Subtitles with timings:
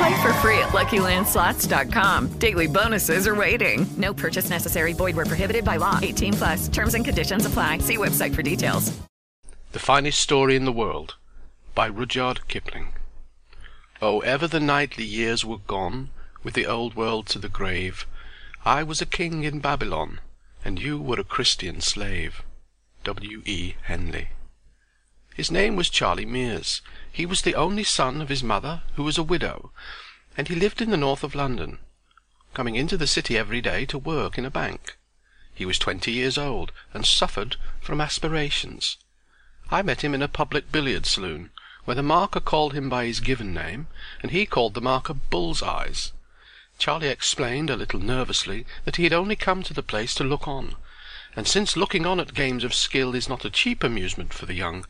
[0.00, 2.28] Play for free at LuckyLandSlots.com.
[2.38, 3.86] Daily bonuses are waiting.
[3.98, 4.94] No purchase necessary.
[4.94, 5.98] Void where prohibited by law.
[6.00, 6.68] 18 plus.
[6.68, 7.78] Terms and conditions apply.
[7.78, 8.98] See website for details.
[9.72, 11.16] The Finest Story in the World
[11.74, 12.94] by Rudyard Kipling.
[14.00, 16.08] Oh, ever the knightly years were gone,
[16.42, 18.06] with the old world to the grave,
[18.64, 20.20] I was a king in Babylon,
[20.64, 22.42] and you were a Christian slave.
[23.04, 23.42] W.
[23.44, 23.74] E.
[23.82, 24.28] Henley.
[25.34, 26.80] His name was Charlie Mears.
[27.12, 29.72] He was the only son of his mother, who was a widow,
[30.36, 31.80] and he lived in the north of London,
[32.54, 34.96] coming into the city every day to work in a bank.
[35.52, 38.96] He was twenty years old, and suffered from aspirations.
[39.72, 41.50] I met him in a public billiard saloon,
[41.84, 43.88] where the marker called him by his given name,
[44.22, 46.12] and he called the marker Bull's Eyes.
[46.78, 50.46] Charlie explained, a little nervously, that he had only come to the place to look
[50.46, 50.76] on,
[51.34, 54.54] and since looking on at games of skill is not a cheap amusement for the
[54.54, 54.86] young,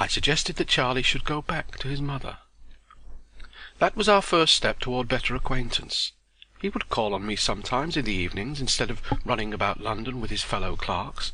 [0.00, 2.38] I suggested that Charlie should go back to his mother.
[3.80, 6.12] That was our first step toward better acquaintance.
[6.60, 10.30] He would call on me sometimes in the evenings instead of running about London with
[10.30, 11.32] his fellow clerks,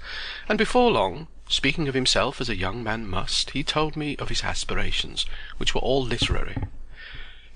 [0.48, 4.30] and before long, speaking of himself as a young man must, he told me of
[4.30, 5.26] his aspirations,
[5.58, 6.56] which were all literary.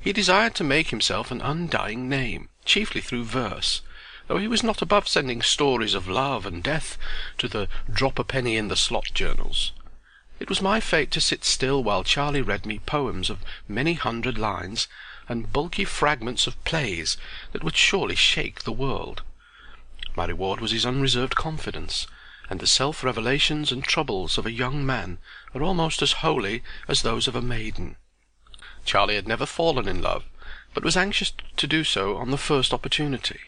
[0.01, 3.81] He desired to make himself an undying name, chiefly through verse,
[4.27, 6.99] though he was not above sending stories of love and death
[7.39, 9.73] to the drop a penny in the slot journals.
[10.41, 14.39] It was my fate to sit still while Charlie read me poems of many hundred
[14.39, 14.87] lines
[15.29, 17.17] and bulky fragments of plays
[17.53, 19.23] that would surely shake the world.
[20.17, 22.07] My reward was his unreserved confidence,
[22.49, 25.19] and the self-revelations and troubles of a young man
[25.55, 27.97] are almost as holy as those of a maiden.
[28.85, 30.25] Charlie had never fallen in love,
[30.73, 33.41] but was anxious to do so on the first opportunity.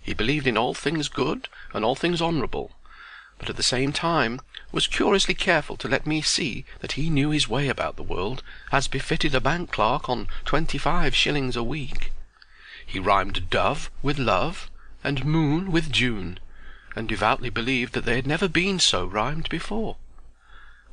[0.00, 2.72] He believed in all things good and all things honourable,
[3.38, 4.40] but at the same time
[4.70, 8.42] was curiously careful to let me see that he knew his way about the world,
[8.70, 12.12] as befitted a bank clerk on twenty-five shillings a week.
[12.86, 14.70] He rhymed dove with love,
[15.02, 16.38] and moon with June,
[16.94, 19.96] and devoutly believed that they had never been so rhymed before.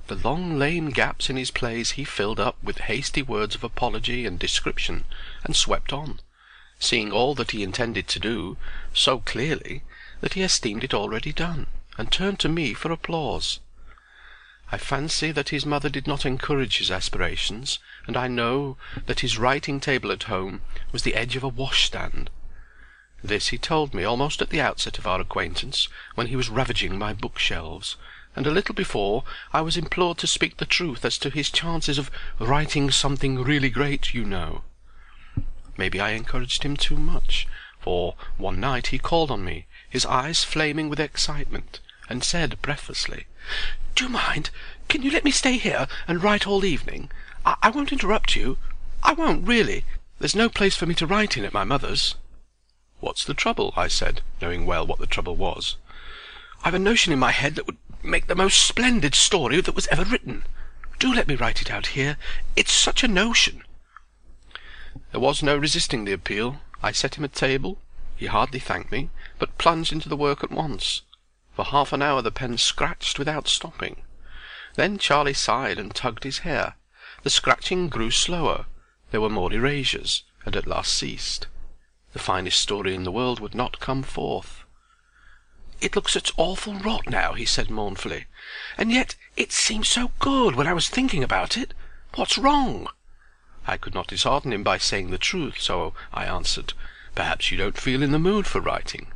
[0.07, 4.25] The long lame gaps in his plays he filled up with hasty words of apology
[4.25, 5.03] and description,
[5.43, 6.21] and swept on,
[6.79, 8.55] seeing all that he intended to do
[8.93, 9.83] so clearly
[10.21, 13.59] that he esteemed it already done, and turned to me for applause.
[14.75, 18.75] I fancy that his mother did not encourage his aspirations, and I know
[19.05, 22.29] that his writing table at home was the edge of a washstand.
[23.23, 26.99] This he told me almost at the outset of our acquaintance, when he was ravaging
[26.99, 27.95] my bookshelves,
[28.35, 31.97] and a little before I was implored to speak the truth as to his chances
[31.97, 34.65] of writing something really great, you know.
[35.77, 37.47] Maybe I encouraged him too much,
[37.79, 41.79] for one night he called on me, his eyes flaming with excitement,
[42.09, 43.25] and said breathlessly,
[43.95, 44.49] "Do you mind?
[44.87, 47.09] Can you let me stay here and write all evening?
[47.45, 48.57] I, won't interrupt you.
[49.03, 49.85] I won't, really.
[50.19, 52.15] There's no place for me to write in at my mother's."
[52.99, 55.77] "What's the trouble?" I said, knowing well what the trouble was.
[56.63, 59.87] "I've a notion in my head that would make the most splendid story that was
[59.87, 60.45] ever written.
[60.99, 62.17] Do let me write it out here.
[62.55, 63.63] It's such a notion."
[65.11, 66.61] There was no resisting the appeal.
[66.81, 67.79] I set him a table.
[68.15, 71.01] He hardly thanked me, but plunged into the work at once.
[71.55, 74.01] For half an hour the pen scratched without stopping.
[74.73, 76.75] Then Charlie sighed and tugged his hair.
[77.23, 78.65] The scratching grew slower.
[79.11, 81.47] There were more erasures, and at last ceased.
[82.11, 84.65] The finest story in the world would not come forth.
[85.79, 88.25] "It looks such awful rot now," he said mournfully.
[88.77, 91.73] "And yet it seemed so good when I was thinking about it.
[92.15, 92.89] What's wrong?"
[93.65, 96.73] I could not dishearten him by saying the truth, so I answered,
[97.15, 99.13] "Perhaps you don't feel in the mood for writing."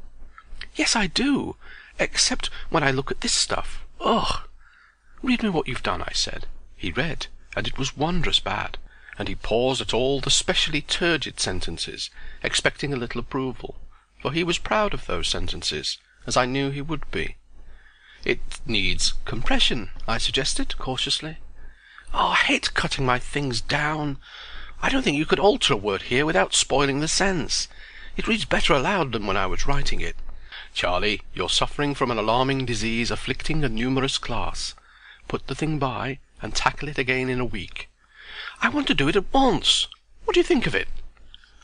[0.75, 1.57] "Yes, I do
[1.99, 3.83] except when I look at this stuff.
[3.99, 4.47] Ugh!"
[5.21, 6.47] "Read me what you've done," I said.
[6.77, 8.77] He read, and it was wondrous bad,
[9.17, 12.09] and he paused at all the specially turgid sentences,
[12.41, 13.75] expecting a little approval,
[14.21, 17.35] for he was proud of those sentences, as I knew he would be.
[18.23, 21.37] It needs compression, I suggested, cautiously.
[22.13, 24.17] Oh, I hate cutting my things down.
[24.81, 27.67] I don't think you could alter a word here without spoiling the sense.
[28.15, 30.15] It reads better aloud than when I was writing it.
[30.79, 34.75] Charlie, you're suffering from an alarming disease afflicting a numerous class.
[35.27, 37.89] Put the thing by, and tackle it again in a week.
[38.61, 39.87] I want to do it at once.
[40.23, 40.87] What do you think of it?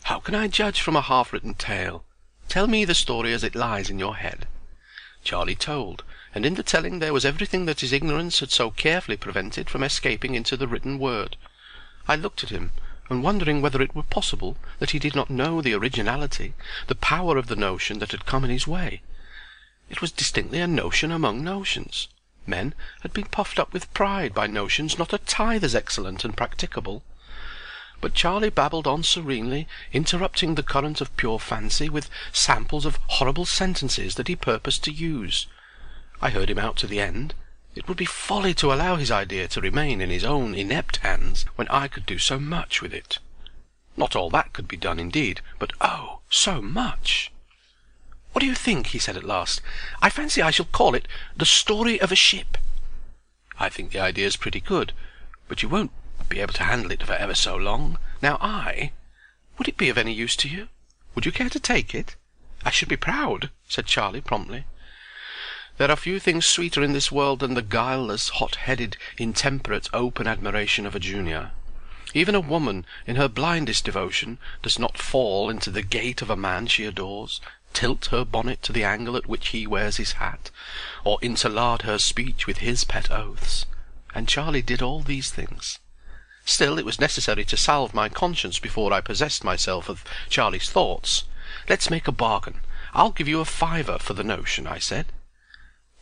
[0.04, 2.04] How can I judge from a half-written tale?
[2.50, 4.48] Tell me the story as it lies in your head.
[5.24, 6.04] Charlie told,
[6.34, 9.82] and in the telling there was everything that his ignorance had so carefully prevented from
[9.82, 11.38] escaping into the written word.
[12.06, 12.74] I looked at him,
[13.10, 16.54] and wondering whether it were possible that he did not know the originality,
[16.88, 19.02] the power of the notion that had come in his way.
[19.90, 22.08] It was distinctly a notion among notions.
[22.48, 26.36] Men had been puffed up with pride by notions not a tithe as excellent and
[26.36, 27.04] practicable.
[28.02, 33.46] But Charlie babbled on serenely, interrupting the current of pure fancy with samples of horrible
[33.46, 35.48] sentences that he purposed to use.
[36.22, 37.34] I heard him out to the end.
[37.76, 41.46] It would be folly to allow his idea to remain in his own inept hands
[41.56, 43.20] when I could do so much with it.
[43.98, 47.32] Not all that could be done, indeed, but oh, so much!
[48.32, 48.88] What do you think?
[48.88, 49.62] he said at last.
[50.02, 52.58] I fancy I shall call it The Story of a Ship.
[53.60, 54.94] I think the idea's pretty good,
[55.48, 55.92] but you won't
[56.30, 57.98] be able to handle it for ever so long.
[58.22, 58.94] Now I...
[59.58, 60.70] Would it be of any use to you?
[61.14, 62.16] Would you care to take it?
[62.64, 64.66] I should be proud, said Charlie promptly.
[65.78, 70.86] There are few things sweeter in this world than the guileless, hot-headed, intemperate, open admiration
[70.86, 71.52] of a junior.
[72.14, 76.38] Even a woman, in her blindest devotion, does not fall into the gait of a
[76.38, 77.42] man she adores,
[77.74, 80.50] tilt her bonnet to the angle at which he wears his hat,
[81.04, 83.66] or interlard her speech with his pet oaths.
[84.14, 85.80] And Charlie did all these things.
[86.46, 91.26] Still it was necessary to salve my conscience before I possessed myself of Charlie's thoughts.
[91.68, 92.62] Let's make a bargain.
[92.94, 95.08] I'll give you a fiver for the notion, I said.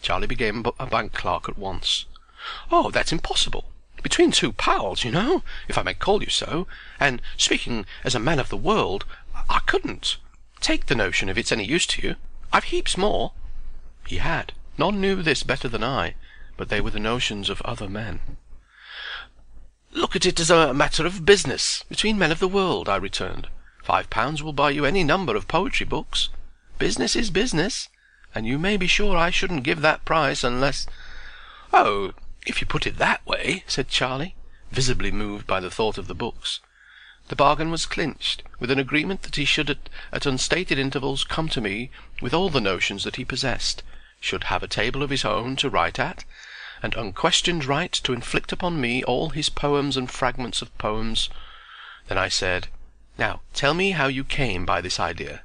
[0.03, 2.05] Charlie became a bank clerk at once.
[2.69, 3.71] Oh, that's impossible.
[4.03, 6.67] Between two pals, you know, if I may call you so,
[6.99, 9.05] and speaking as a man of the world,
[9.49, 10.17] I couldn't.
[10.59, 12.15] Take the notion if it's any use to you.
[12.51, 13.31] I've heaps more.
[14.05, 14.51] He had.
[14.77, 16.15] None knew this better than I,
[16.57, 18.19] but they were the notions of other men.
[19.91, 23.47] Look at it as a matter of business, between men of the world, I returned.
[23.83, 26.27] Five pounds will buy you any number of poetry books.
[26.77, 27.87] Business is business,
[28.35, 30.87] and you may be sure I shouldn't give that price unless—"
[31.71, 32.13] "Oh,
[32.45, 34.35] if you put it that way," said Charlie,
[34.71, 36.59] visibly moved by the thought of the books.
[37.29, 41.47] The bargain was clinched, with an agreement that he should at, at unstated intervals come
[41.49, 41.89] to me
[42.21, 43.81] with all the notions that he possessed,
[44.19, 46.25] should have a table of his own to write at,
[46.81, 51.29] and unquestioned right to inflict upon me all his poems and fragments of poems.
[52.07, 52.67] Then I said,
[53.17, 55.43] "Now tell me how you came by this idea."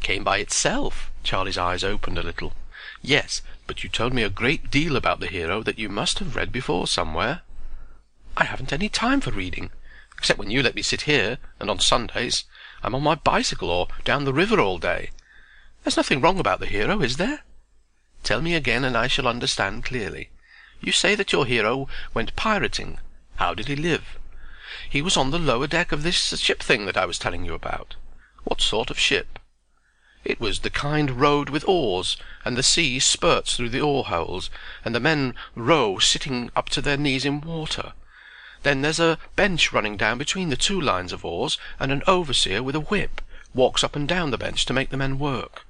[0.00, 2.52] "Came by itself?" Charlie's eyes opened a little.
[3.00, 6.34] "Yes, but you told me a great deal about the hero that you must have
[6.34, 7.42] read before somewhere."
[8.36, 9.70] "I haven't any time for reading,
[10.16, 12.44] except when you let me sit here, and on Sundays
[12.82, 15.10] I'm on my bicycle or down the river all day.
[15.82, 17.44] There's nothing wrong about the hero, is there?"
[18.24, 20.30] "Tell me again and I shall understand clearly.
[20.80, 22.98] You say that your hero went pirating.
[23.36, 24.18] How did he live?
[24.88, 27.54] He was on the lower deck of this ship thing that I was telling you
[27.54, 27.94] about.
[28.44, 29.38] What sort of ship?
[30.24, 34.50] It was the kind rowed with oars, and the sea spurts through the oar holes,
[34.84, 37.92] and the men row sitting up to their knees in water.
[38.62, 42.62] Then there's a bench running down between the two lines of oars, and an overseer
[42.62, 43.20] with a whip
[43.52, 45.66] walks up and down the bench to make the men work.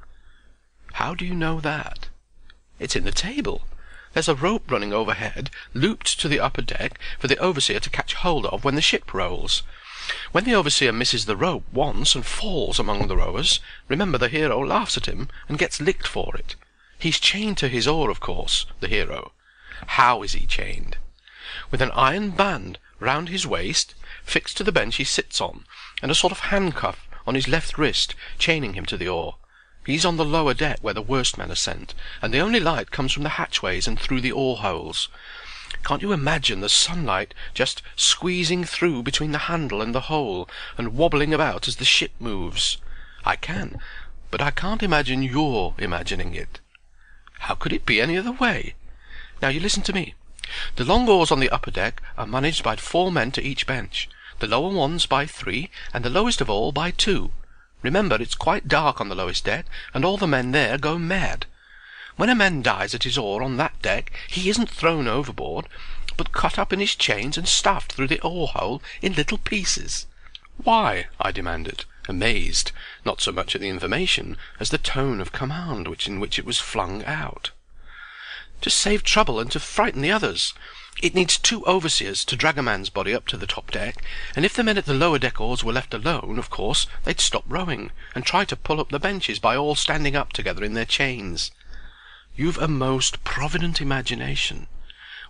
[0.94, 2.08] How do you know that?
[2.78, 3.66] It's in the table.
[4.12, 8.12] There's a rope running overhead, looped to the upper deck, for the overseer to catch
[8.12, 9.62] hold of when the ship rolls.
[10.32, 14.58] When the overseer misses the rope once and falls among the rowers, remember the hero
[14.58, 16.56] laughs at him and gets licked for it.
[16.98, 19.32] He's chained to his oar, of course, the hero.
[19.86, 20.96] How is he chained?
[21.70, 23.94] With an iron band round his waist,
[24.24, 25.66] fixed to the bench he sits on,
[26.00, 29.36] and a sort of handcuff on his left wrist, chaining him to the oar.
[29.84, 32.92] He's on the lower deck where the worst men are sent, and the only light
[32.92, 35.08] comes from the hatchways and through the oar holes.
[35.84, 40.94] Can't you imagine the sunlight just squeezing through between the handle and the hole, and
[40.94, 42.76] wobbling about as the ship moves?
[43.24, 43.78] I can,
[44.30, 46.60] but I can't imagine your imagining it.
[47.40, 48.74] How could it be any other way?
[49.40, 50.14] Now you listen to me.
[50.76, 54.08] The long oars on the upper deck are managed by four men to each bench,
[54.38, 57.32] the lower ones by three, and the lowest of all by two.
[57.82, 61.46] Remember it's quite dark on the lowest deck, and all the men there go mad.
[62.16, 65.66] When a man dies at his oar on that deck he isn't thrown overboard,
[66.18, 70.06] but cut up in his chains and stuffed through the oar hole in little pieces.
[70.58, 71.06] Why?
[71.18, 72.72] I demanded, amazed,
[73.06, 76.58] not so much at the information as the tone of command in which it was
[76.58, 77.50] flung out.
[78.60, 80.52] To save trouble and to frighten the others.
[81.02, 84.04] It needs two overseers to drag a man's body up to the top deck,
[84.36, 87.20] and if the men at the lower deck oars were left alone, of course they'd
[87.20, 90.74] stop rowing, and try to pull up the benches by all standing up together in
[90.74, 91.50] their chains.
[92.34, 94.66] You've a most provident imagination.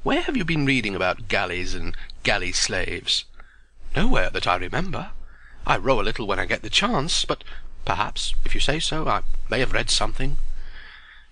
[0.05, 3.25] Where have you been reading about galleys and galley slaves?
[3.97, 5.11] Nowhere that I remember.
[5.67, 7.43] I row a little when I get the chance, but
[7.85, 10.37] perhaps, if you say so, I may have read something.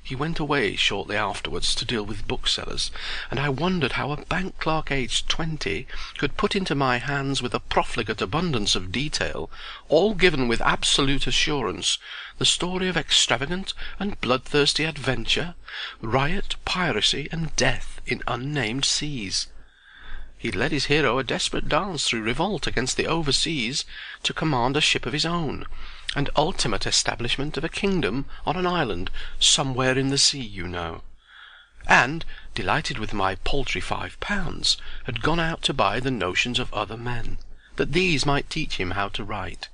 [0.02, 2.90] He went away shortly afterwards to deal with booksellers,
[3.30, 7.54] and I wondered how a bank clerk aged twenty could put into my hands with
[7.54, 9.50] a profligate abundance of detail,
[9.88, 11.98] all given with absolute assurance,
[12.38, 15.54] the story of extravagant and bloodthirsty adventure,
[16.00, 19.48] riot, piracy, and death in unnamed seas.
[20.38, 23.84] He led his hero a desperate dance through revolt against the overseas
[24.22, 25.66] to command a ship of his own,
[26.16, 31.02] and ultimate establishment of a kingdom on an island somewhere in the sea, you know;
[31.86, 32.24] and,
[32.54, 36.96] delighted with my paltry five pounds, had gone out to buy the notions of other
[36.96, 37.38] men,
[37.76, 39.68] that these might teach him how to write.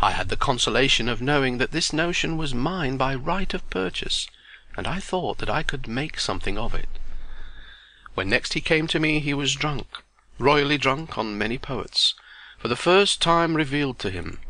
[0.00, 4.28] I had the consolation of knowing that this notion was mine by right of purchase,
[4.76, 6.88] and I thought that I could make something of it.
[8.14, 9.86] When next he came to me he was drunk,
[10.38, 12.14] royally drunk on many poets,
[12.58, 14.40] for the first time revealed to him.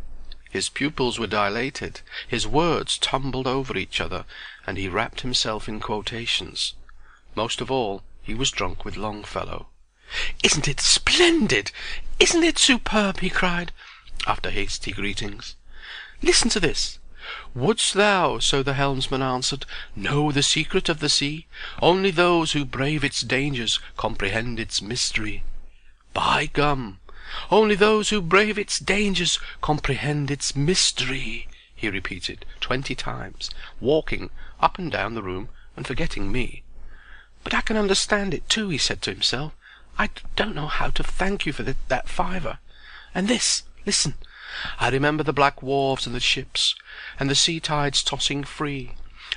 [0.54, 4.24] His pupils were dilated, his words tumbled over each other,
[4.64, 6.74] and he wrapped himself in quotations.
[7.34, 9.66] Most of all, he was drunk with Longfellow.
[10.44, 11.72] "Isn't it splendid?
[12.20, 13.72] Isn't it superb?" he cried,
[14.28, 15.56] after hasty greetings.
[16.22, 17.00] "Listen to this.
[17.52, 21.48] Wouldst thou, so the helmsman answered, know the secret of the sea,
[21.82, 25.42] only those who brave its dangers comprehend its mystery.
[26.12, 27.00] By gum!
[27.50, 33.50] Only those who brave its dangers comprehend its mystery, he repeated twenty times,
[33.80, 36.62] walking up and down the room and forgetting me.
[37.42, 39.52] But I can understand it too, he said to himself.
[39.98, 42.58] I don't know how to thank you for that fiver.
[43.14, 44.14] And this, listen.
[44.78, 46.74] I remember the black wharves and the ships,
[47.18, 48.92] and the sea tides tossing free,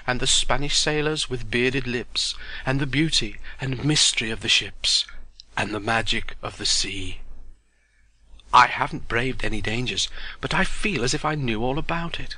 [0.06, 5.06] and the Spanish sailors with bearded lips, and the beauty and mystery of the ships,
[5.56, 7.22] and the magic of the sea.
[8.54, 10.10] I haven't braved any dangers,
[10.42, 12.38] but I feel as if I knew all about it.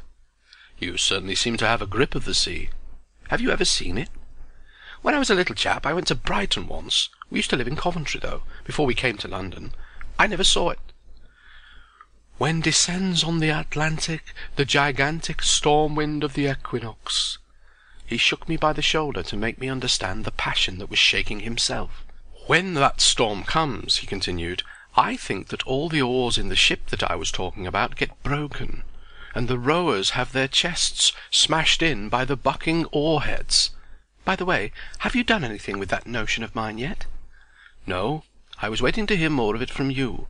[0.79, 2.69] You certainly seem to have a grip of the sea.
[3.29, 4.09] Have you ever seen it?
[5.01, 7.09] When I was a little chap I went to Brighton once.
[7.29, 9.73] We used to live in Coventry, though, before we came to London.
[10.17, 10.79] I never saw it.
[12.37, 17.37] When descends on the Atlantic the gigantic storm wind of the equinox.
[18.05, 21.41] He shook me by the shoulder to make me understand the passion that was shaking
[21.41, 22.03] himself.
[22.47, 24.63] When that storm comes, he continued,
[24.95, 28.23] I think that all the oars in the ship that I was talking about get
[28.23, 28.83] broken,
[29.35, 33.69] and the rowers have their chests smashed in by the bucking oar heads.
[34.25, 37.05] By the way, have you done anything with that notion of mine yet?
[37.85, 38.23] No,
[38.61, 40.27] I was waiting to hear more of it from you.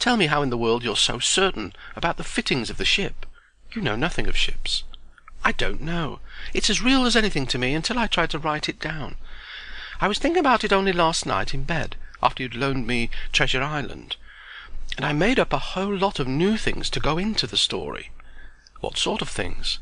[0.00, 3.26] Tell me how in the world you're so certain about the fittings of the ship.
[3.72, 4.82] You know nothing of ships.
[5.44, 6.18] I don't know.
[6.52, 9.16] It's as real as anything to me until I try to write it down.
[10.00, 13.62] I was thinking about it only last night in bed after you'd loaned me Treasure
[13.62, 14.16] Island,
[14.96, 18.10] and I made up a whole lot of new things to go into the story.
[18.80, 19.78] What sort of things?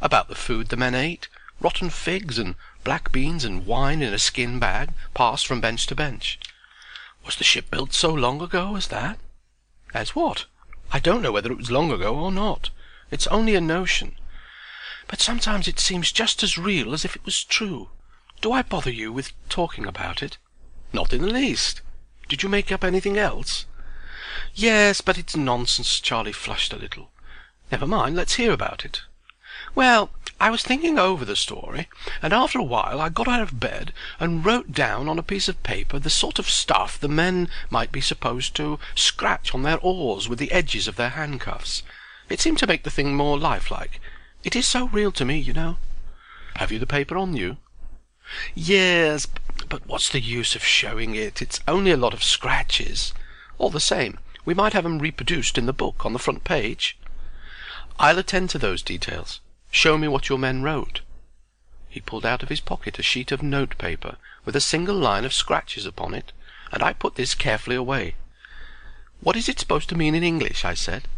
[0.00, 1.28] About the food the men ate,
[1.60, 2.54] rotten figs and
[2.84, 6.38] black beans and wine in a skin bag passed from bench to bench.
[7.24, 9.18] Was the ship built so long ago as that?
[9.92, 10.46] As what?
[10.90, 12.70] I don't know whether it was long ago or not.
[13.10, 14.16] It's only a notion.
[15.06, 17.90] But sometimes it seems just as real as if it was true.
[18.40, 20.38] Do I bother you with talking about it?
[20.92, 21.82] Not in the least.
[22.28, 23.66] Did you make up anything else?
[24.54, 26.00] Yes, but it's nonsense.
[26.00, 27.10] Charlie flushed a little.
[27.70, 29.02] Never mind, let's hear about it.
[29.74, 31.88] Well, I was thinking over the story,
[32.22, 35.48] and after a while I got out of bed and wrote down on a piece
[35.48, 39.78] of paper the sort of stuff the men might be supposed to scratch on their
[39.80, 41.82] oars with the edges of their handcuffs.
[42.28, 44.00] It seemed to make the thing more lifelike.
[44.44, 45.76] It is so real to me, you know.
[46.56, 47.56] Have you the paper on you?
[48.54, 49.26] Yes,
[49.68, 51.40] but what's the use of showing it?
[51.40, 53.14] It's only a lot of scratches.
[53.56, 56.96] All the same, we might have 'em reproduced in the book on the front page.
[57.98, 59.40] I'll attend to those details.
[59.70, 61.00] Show me what your men wrote.
[61.88, 65.24] He pulled out of his pocket a sheet of note paper with a single line
[65.24, 66.32] of scratches upon it,
[66.70, 68.14] and I put this carefully away.
[69.20, 70.64] What is it supposed to mean in English?
[70.64, 71.08] I said.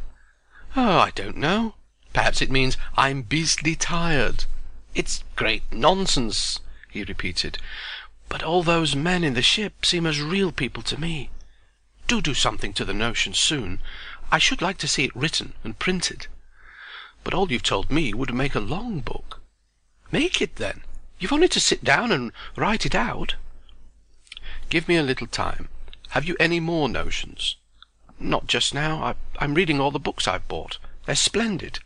[0.76, 1.74] Oh, I don't know.
[2.12, 4.46] Perhaps it means I'm beastly tired.
[4.94, 6.60] It's great nonsense,
[6.90, 7.58] he repeated.
[8.28, 11.30] But all those men in the ship seem as real people to me.
[12.06, 13.80] Do do something to the notion soon.
[14.30, 16.26] I should like to see it written and printed.
[17.24, 19.40] But all you've told me would make a long book.
[20.10, 20.82] Make it, then.
[21.18, 23.34] You've only to sit down and write it out."
[24.70, 25.68] "Give me a little time.
[26.10, 27.56] Have you any more notions?"
[28.18, 29.14] "Not just now.
[29.38, 30.78] I'm reading all the books I've bought.
[31.04, 31.80] They're splendid."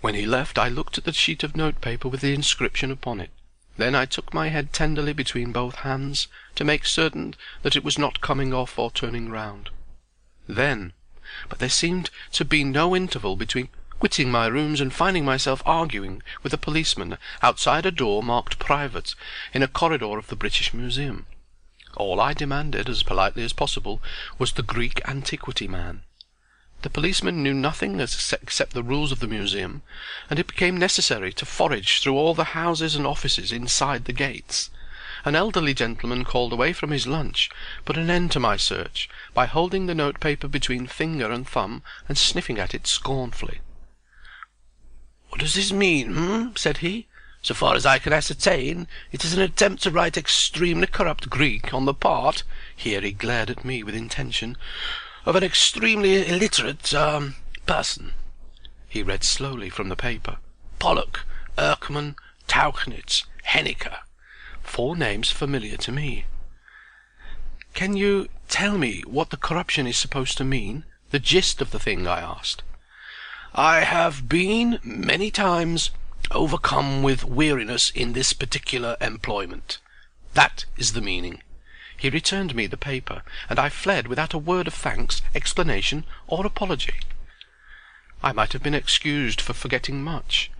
[0.00, 3.20] When he left I looked at the sheet of note paper with the inscription upon
[3.20, 3.30] it.
[3.80, 7.96] Then I took my head tenderly between both hands, to make certain that it was
[7.96, 9.70] not coming off or turning round.
[10.46, 10.92] Then
[11.48, 16.22] but there seemed to be no interval between quitting my rooms and finding myself arguing
[16.42, 19.14] with a policeman outside a door marked "Private"
[19.54, 21.24] in a corridor of the British Museum.
[21.96, 24.02] All I demanded, as politely as possible,
[24.38, 26.02] was the Greek antiquity man.
[26.82, 29.82] The policeman knew nothing except the rules of the Museum,
[30.30, 34.70] and it became necessary to forage through all the houses and offices inside the gates.
[35.26, 37.50] An elderly gentleman called away from his lunch
[37.84, 41.82] put an end to my search by holding the note paper between finger and thumb
[42.08, 43.60] and sniffing at it scornfully.
[45.28, 47.06] "What does this mean, hm?" said he.
[47.42, 51.74] "So far as I can ascertain, it is an attempt to write extremely corrupt Greek
[51.74, 52.42] on the part"
[52.74, 54.56] here he glared at me with intention
[55.26, 57.34] "of an extremely illiterate er
[57.66, 58.14] person."
[58.88, 60.38] He read slowly from the paper.
[60.78, 61.26] "Pollock,
[61.58, 62.16] Erckmann,
[62.48, 63.98] Tauchnitz, Henniker
[64.70, 66.24] four names familiar to me.
[67.74, 71.80] "Can you tell me what the corruption is supposed to mean the gist of the
[71.80, 72.62] thing?" I asked.
[73.52, 75.90] "I have been, many times,
[76.30, 79.78] overcome with weariness in this particular employment.
[80.34, 81.42] That is the meaning."
[82.00, 86.46] He returned me the paper, and I fled without a word of thanks, explanation, or
[86.46, 86.94] apology.
[88.22, 90.50] I might have been excused for forgetting much.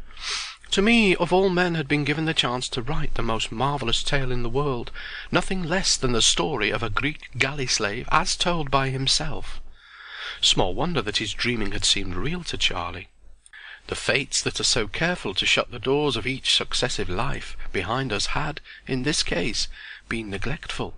[0.72, 4.02] To me of all men had been given the chance to write the most marvellous
[4.02, 4.90] tale in the world,
[5.32, 9.62] nothing less than the story of a Greek galley slave as told by himself.
[10.42, 13.08] Small wonder that his dreaming had seemed real to Charlie.
[13.86, 18.12] The fates that are so careful to shut the doors of each successive life behind
[18.12, 19.68] us had, in this case,
[20.06, 20.94] been neglectful.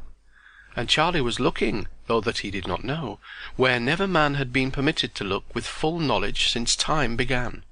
[0.74, 3.18] And Charlie was looking, though that he did not know,
[3.56, 7.62] where never man had been permitted to look with full knowledge since time began.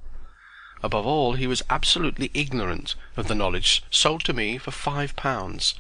[0.83, 5.75] Above all he was absolutely ignorant of the knowledge sold to me for five pounds.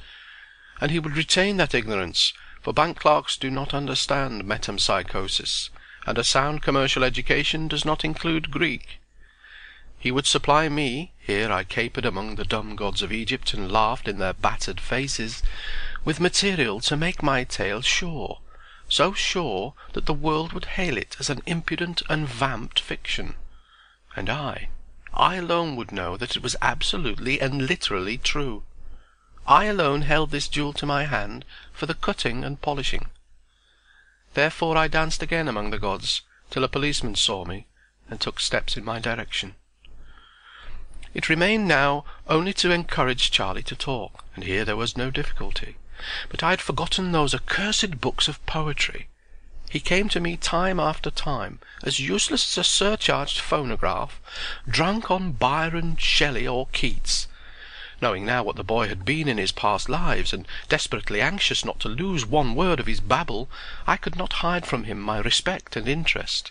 [0.80, 5.70] And he would retain that ignorance, for bank clerks do not understand metempsychosis,
[6.06, 8.98] and a sound commercial education does not include Greek.
[9.98, 14.08] He would supply me here I capered among the dumb gods of Egypt and laughed
[14.08, 15.42] in their battered faces
[16.04, 18.40] with material to make my tale sure,
[18.88, 23.34] so sure that the world would hail it as an impudent and vamped fiction.
[24.16, 24.68] And I
[25.12, 28.62] I alone would know that it was absolutely and literally true.
[29.46, 33.08] I alone held this jewel to my hand for the cutting and polishing.
[34.34, 37.66] Therefore I danced again among the gods, till a policeman saw me,
[38.08, 39.56] and took steps in my direction.
[41.12, 45.76] It remained now only to encourage Charlie to talk, and here there was no difficulty.
[46.28, 49.08] But I had forgotten those accursed books of poetry.
[49.68, 54.18] He came to me time after time, as useless as a surcharged phonograph,
[54.68, 57.28] drunk on Byron, Shelley, or Keats.
[58.02, 61.78] Knowing now what the boy had been in his past lives, and desperately anxious not
[61.80, 63.50] to lose one word of his babble,
[63.86, 66.50] I could not hide from him my respect and interest.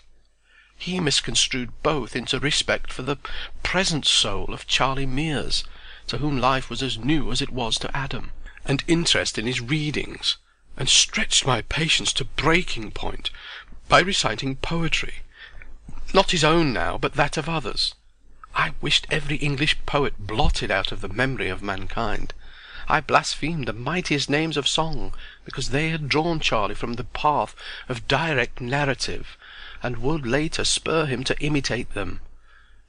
[0.78, 3.18] He misconstrued both into respect for the
[3.62, 5.64] present soul of Charlie Mears,
[6.06, 8.32] to whom life was as new as it was to Adam,
[8.64, 10.36] and interest in his readings
[10.76, 13.30] and stretched my patience to breaking point
[13.88, 15.22] by reciting poetry,
[16.14, 17.94] not his own now, but that of others.
[18.54, 22.34] I wished every English poet blotted out of the memory of mankind.
[22.88, 27.54] I blasphemed the mightiest names of song, because they had drawn Charlie from the path
[27.88, 29.36] of direct narrative,
[29.82, 32.20] and would later spur him to imitate them.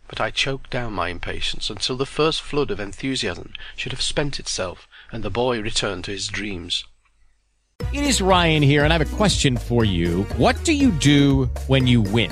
[0.08, 4.40] But I choked down my impatience until the first flood of enthusiasm should have spent
[4.40, 6.86] itself, and the boy returned to his dreams.
[7.94, 10.24] It is Ryan here, and I have a question for you.
[10.38, 12.32] What do you do when you win?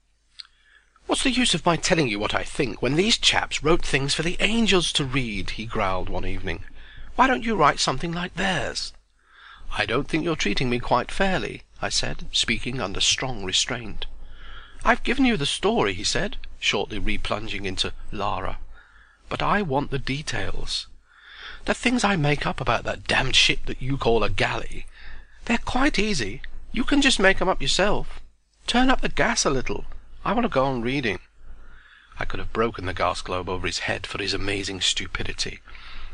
[1.11, 4.13] What's the use of my telling you what I think when these chaps wrote things
[4.13, 5.49] for the angels to read?
[5.49, 6.63] he growled one evening.
[7.17, 8.93] Why don't you write something like theirs?
[9.73, 14.05] I don't think you're treating me quite fairly, I said, speaking under strong restraint.
[14.85, 18.59] I've given you the story, he said, shortly replunging into Lara.
[19.27, 20.87] But I want the details.
[21.65, 24.85] The things I make up about that damned ship that you call a galley,
[25.43, 26.41] They're quite easy.
[26.71, 28.21] You can just make 'em up yourself.
[28.65, 29.83] Turn up the gas a little.
[30.23, 31.19] I want to go on reading."
[32.19, 35.61] I could have broken the gas globe over his head for his amazing stupidity.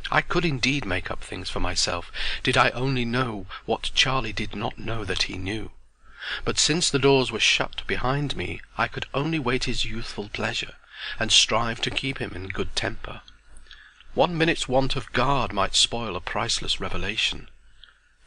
[0.10, 2.10] I could indeed make up things for myself,
[2.41, 5.72] did I only know what Charlie did not know that he knew.
[6.46, 10.76] But since the doors were shut behind me I could only wait his youthful pleasure,
[11.20, 13.22] and strive to keep him in good temper.
[14.13, 17.50] One minute's want of guard might spoil a priceless revelation.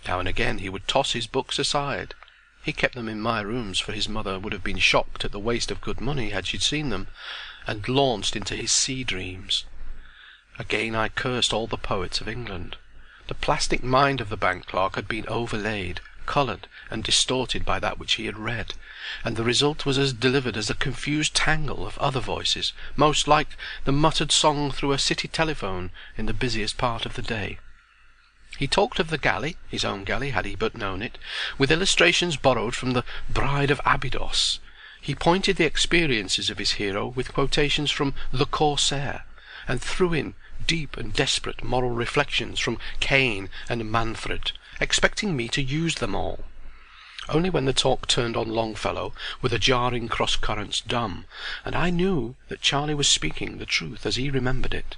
[0.06, 2.14] Now and again he would toss his books aside.
[2.62, 5.38] He kept them in my rooms, for his mother would have been shocked at the
[5.38, 7.08] waste of good money had she seen them,
[7.66, 9.64] and launched into his sea dreams.
[10.58, 12.76] Again I cursed all the poets of England.
[13.28, 17.98] The plastic mind of the bank clerk had been overlaid, coloured, and distorted by that
[17.98, 18.74] which he had read,
[19.24, 23.56] and the result was as delivered as a confused tangle of other voices, most like
[23.84, 27.58] the muttered song through a city telephone in the busiest part of the day.
[28.58, 31.18] He talked of the galley, his own galley had he but known it,
[31.56, 34.58] with illustrations borrowed from the Bride of Abydos.
[35.00, 39.24] He pointed the experiences of his hero with quotations from The Corsair,
[39.66, 40.34] and threw in
[40.66, 46.44] deep and desperate moral reflections from Cain and Manfred, expecting me to use them all.
[47.28, 51.24] Only when the talk turned on Longfellow were the jarring cross currents dumb,
[51.64, 54.96] and I knew that Charlie was speaking the truth as he remembered it.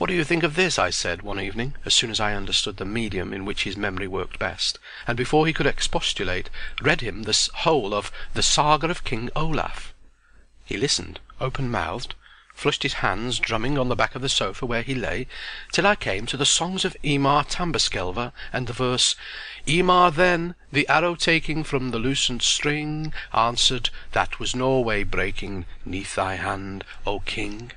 [0.00, 2.78] "What do you think of this?" I said, one evening, as soon as I understood
[2.78, 6.48] the medium in which his memory worked best, and before he could expostulate,
[6.80, 9.92] read him the whole of "The Saga of King Olaf."
[10.64, 12.14] He listened, open mouthed,
[12.54, 15.26] flushed his hands drumming on the back of the sofa where he lay,
[15.70, 19.16] till I came to the songs of Einar Tamberskelver, and the verse
[19.66, 26.14] "Emar then, the arrow taking from the loosened string, Answered, That was Norway breaking neath
[26.14, 27.72] thy hand, O king."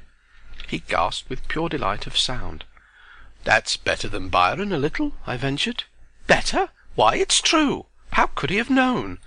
[0.66, 2.64] He gasped with pure delight of sound.
[3.44, 5.84] "That's better than Byron, a little," I ventured.
[6.26, 6.70] "Better?
[6.96, 7.88] Why, it's true!
[8.14, 9.20] How could he have known?"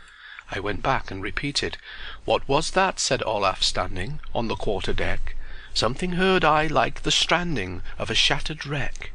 [0.50, 1.76] I went back and repeated.
[2.24, 5.36] "What was that?" said Olaf, standing On the quarter deck.
[5.74, 9.10] "Something heard I like the stranding Of a shattered wreck."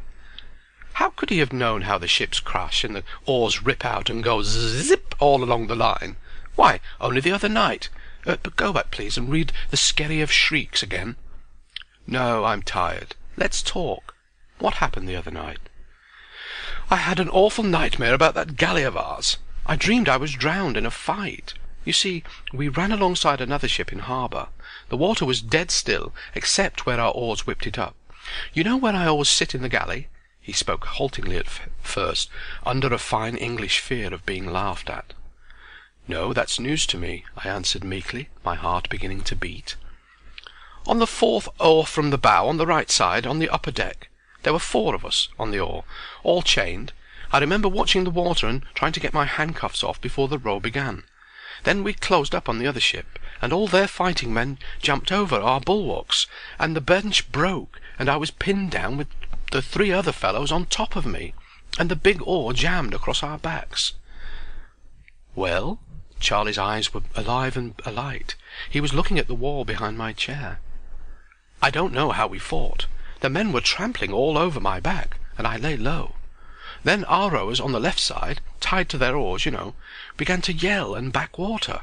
[0.93, 4.23] How could he have known how the ships crash, and the oars rip out and
[4.23, 6.17] go zip all along the line?
[6.53, 7.89] Why, only the other night
[8.27, 11.15] uh, But go back, please, and read the Skerry of Shrieks again.
[12.07, 13.15] "No, I'm tired.
[13.37, 14.15] Let's talk.
[14.57, 15.59] What happened the other night?"
[16.89, 19.37] "I had an awful nightmare about that galley of ours.
[19.67, 21.53] I dreamed I was drowned in a fight.
[21.85, 24.47] You see, we ran alongside another ship in harbour.
[24.89, 27.95] The water was dead still, except where our oars whipped it up.
[28.51, 30.07] You know where I always sit in the galley?"
[30.41, 31.47] He spoke haltingly at
[31.81, 32.29] first,
[32.65, 35.13] under a fine English fear of being laughed at.
[36.07, 39.75] "No, that's news to me," I answered meekly, my heart beginning to beat.
[40.87, 44.09] "On the fourth oar from the bow, on the right side, on the upper deck.
[44.43, 45.85] There were four of us on the oar,
[46.21, 46.91] all chained.
[47.31, 50.59] I remember watching the water and trying to get my handcuffs off before the row
[50.59, 51.03] began.
[51.63, 55.39] Then we closed up on the other ship, and all their fighting men jumped over
[55.39, 56.27] our bulwarks,
[56.59, 59.07] and the bench broke, and I was pinned down with
[59.51, 61.33] the three other fellows on top of me,
[61.79, 63.93] and the big oar jammed across our backs."
[65.35, 65.79] "Well?"
[66.19, 68.35] Charlie's eyes were alive and alight.
[68.69, 70.59] He was looking at the wall behind my chair.
[71.61, 72.87] I don't know how we fought.
[73.19, 76.15] The men were trampling all over my back, and I lay low.
[76.83, 79.75] Then our rowers on the left side, tied to their oars, you know,
[80.17, 81.81] began to yell and back water.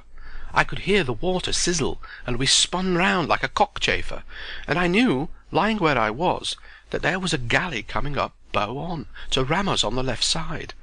[0.53, 4.25] I could hear the water sizzle, and we spun round like a cockchafer,
[4.67, 6.57] and I knew, lying where I was,
[6.91, 10.25] that there was a galley coming up bow on, to ram us on the left
[10.25, 10.75] side.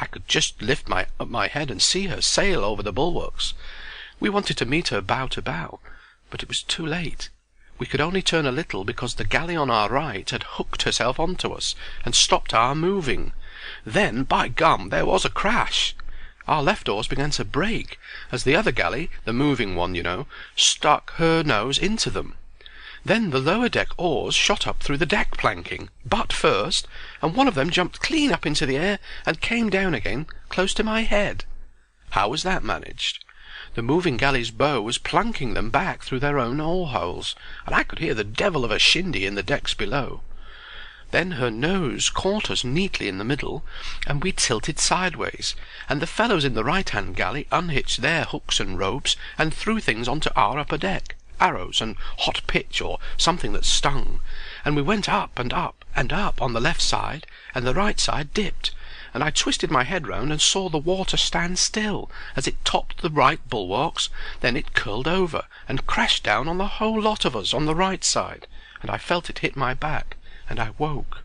[0.00, 3.54] I could just lift my up my head and see her sail over the bulwarks.
[4.18, 5.78] We wanted to meet her bow to bow,
[6.30, 7.28] but it was too late.
[7.76, 11.18] We could only turn a little because the galley on our right had hooked herself
[11.18, 13.32] on to us, and stopped our moving.
[13.84, 15.94] Then, by gum, there was a crash!
[16.46, 17.98] Our left oars began to break,
[18.30, 22.36] as the other galley, the moving one, you know, stuck her nose into them.
[23.04, 26.86] Then the lower deck oars shot up through the deck planking, butt first,
[27.20, 30.74] and one of them jumped clean up into the air and came down again close
[30.74, 31.44] to my head.
[32.10, 33.23] How was that managed?
[33.74, 37.34] The moving galley's bow was plunking them back through their own oar holes,
[37.66, 40.20] and I could hear the devil of a shindy in the decks below.
[41.10, 43.64] Then her nose caught us neatly in the middle,
[44.06, 45.56] and we tilted sideways,
[45.88, 50.06] and the fellows in the right-hand galley unhitched their hooks and ropes and threw things
[50.06, 54.20] on to our upper deck, arrows and hot pitch or something that stung,
[54.64, 57.98] and we went up and up and up on the left side, and the right
[57.98, 58.70] side dipped,
[59.14, 63.00] and I twisted my head round and saw the water stand still as it topped
[63.00, 67.36] the right bulwarks, then it curled over and crashed down on the whole lot of
[67.36, 68.48] us on the right side,
[68.82, 70.16] and I felt it hit my back,
[70.50, 71.22] and I woke.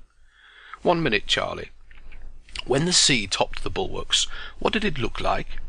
[0.84, 1.71] One minute, Charlie.
[2.65, 4.28] When the sea topped the bulwarks,
[4.60, 5.60] what did it look like?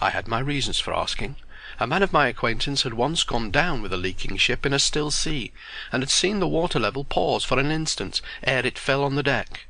[0.00, 1.36] I had my reasons for asking.
[1.78, 4.78] A man of my acquaintance had once gone down with a leaking ship in a
[4.78, 5.52] still sea,
[5.92, 9.22] and had seen the water level pause for an instant ere it fell on the
[9.22, 9.66] deck.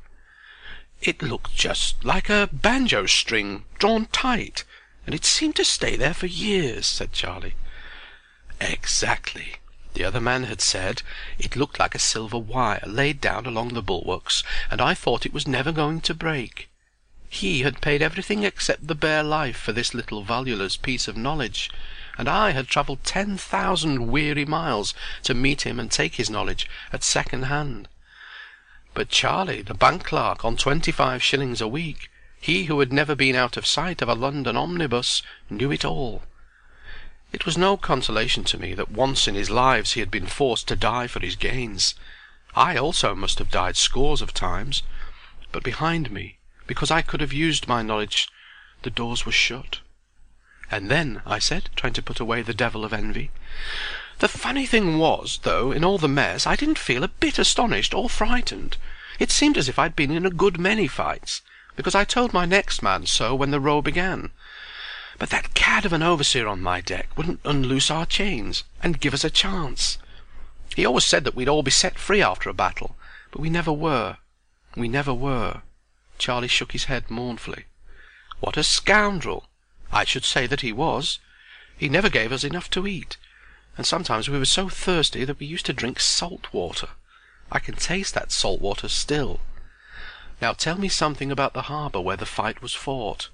[1.01, 4.63] It looked just like a banjo string drawn tight,
[5.05, 7.55] and it seemed to stay there for years, said Charlie.
[8.59, 9.57] Exactly.
[9.93, 11.01] The other man had said
[11.39, 15.33] it looked like a silver wire laid down along the bulwarks, and I thought it
[15.33, 16.69] was never going to break.
[17.29, 21.69] He had paid everything except the bare life for this little valueless piece of knowledge,
[22.17, 26.69] and I had travelled ten thousand weary miles to meet him and take his knowledge
[26.91, 27.87] at second hand.
[28.97, 32.09] But Charlie, the bank clerk on twenty-five shillings a week,
[32.41, 36.23] he who had never been out of sight of a London omnibus, knew it all.
[37.31, 40.67] It was no consolation to me that once in his lives he had been forced
[40.69, 41.93] to die for his gains.
[42.55, 44.81] I also must have died scores of times.
[45.51, 48.27] But behind me, because I could have used my knowledge,
[48.81, 49.81] the doors were shut.
[50.71, 53.29] And then, I said, trying to put away the devil of envy,
[54.19, 57.93] the funny thing was, though, in all the mess, I didn't feel a bit astonished
[57.93, 58.77] or frightened.
[59.19, 61.41] It seemed as if I'd been in a good many fights,
[61.75, 64.31] because I told my next man so when the row began.
[65.19, 69.13] But that cad of an overseer on my deck wouldn't unloose our chains and give
[69.13, 69.97] us a chance.
[70.75, 72.95] He always said that we'd all be set free after a battle,
[73.31, 74.17] but we never were.
[74.75, 75.61] We never were.
[76.17, 77.65] Charlie shook his head mournfully.
[78.39, 79.47] What a scoundrel!
[79.91, 81.19] I should say that he was.
[81.77, 83.17] He never gave us enough to eat,
[83.77, 86.89] and sometimes we were so thirsty that we used to drink salt water.
[87.51, 89.39] I can taste that salt water still.
[90.41, 93.29] Now tell me something about the harbour where the fight was fought.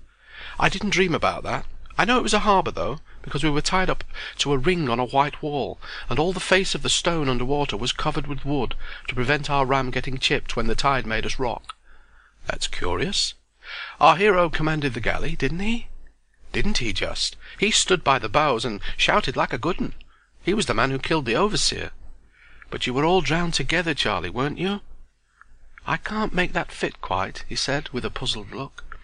[0.59, 1.65] I didn't dream about that.
[1.97, 4.03] I know it was a harbour, though, because we were tied up
[4.39, 5.79] to a ring on a white wall,
[6.09, 8.75] and all the face of the stone under water was covered with wood
[9.07, 11.75] to prevent our ram getting chipped when the tide made us rock.
[12.47, 13.35] That's curious.
[13.99, 15.87] Our hero commanded the galley, didn't he?
[16.51, 17.37] Didn't he just?
[17.59, 19.93] He stood by the bows and shouted like a good 'un.
[20.43, 21.91] He was the man who killed the overseer.
[22.69, 24.81] But you were all drowned together, Charlie, weren't you?
[25.87, 28.97] I can't make that fit quite, he said, with a puzzled look.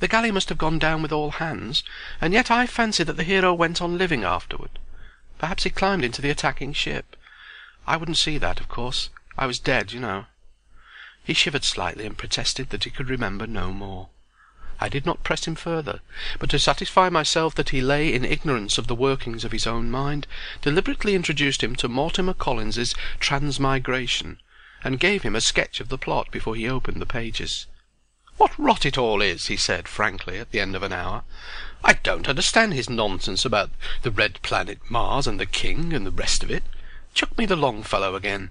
[0.00, 1.84] The galley must have gone down with all hands,
[2.20, 4.80] and yet I fancy that the hero went on living afterward.
[5.38, 7.16] Perhaps he climbed into the attacking ship.
[7.86, 9.10] I wouldn't see that, of course.
[9.38, 10.26] I was dead, you know.
[11.22, 14.08] He shivered slightly and protested that he could remember no more.
[14.84, 16.00] I did not press him further,
[16.40, 19.92] but to satisfy myself that he lay in ignorance of the workings of his own
[19.92, 20.26] mind,
[20.60, 24.40] deliberately introduced him to Mortimer Collins's Transmigration,
[24.82, 27.66] and gave him a sketch of the plot before he opened the pages.
[28.38, 31.22] "What rot it all is!" he said, frankly, at the end of an hour.
[31.84, 33.70] "I don't understand his nonsense about
[34.02, 36.64] the red planet Mars and the king, and the rest of it.
[37.14, 38.50] Chuck me the Longfellow again."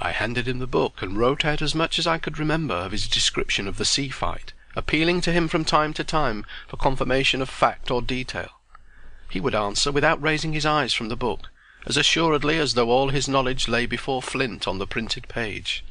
[0.00, 2.90] I handed him the book and wrote out as much as I could remember of
[2.90, 7.42] his description of the sea fight, appealing to him from time to time for confirmation
[7.42, 8.60] of fact or detail.
[9.28, 11.50] He would answer without raising his eyes from the book,
[11.84, 15.84] as assuredly as though all his knowledge lay before Flint on the printed page.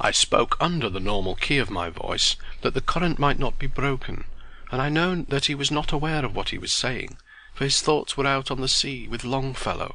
[0.00, 3.68] I spoke under the normal key of my voice, that the current might not be
[3.68, 4.24] broken,
[4.72, 7.16] and I know that he was not aware of what he was saying,
[7.54, 9.94] for his thoughts were out on the sea with Longfellow.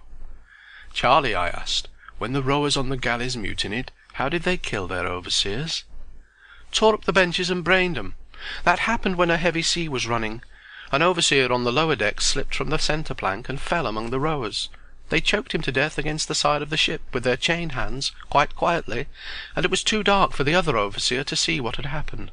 [0.93, 5.07] "Charlie," I asked, "when the rowers on the galleys mutinied, how did they kill their
[5.07, 5.83] overseers?"
[6.75, 8.15] "Tore up the benches and brained 'em.
[8.63, 10.41] That happened when a heavy sea was running.
[10.91, 14.19] An overseer on the lower deck slipped from the centre plank and fell among the
[14.19, 14.69] rowers.
[15.09, 18.11] They choked him to death against the side of the ship with their chained hands,
[18.27, 19.05] quite quietly,
[19.55, 22.31] and it was too dark for the other overseer to see what had happened.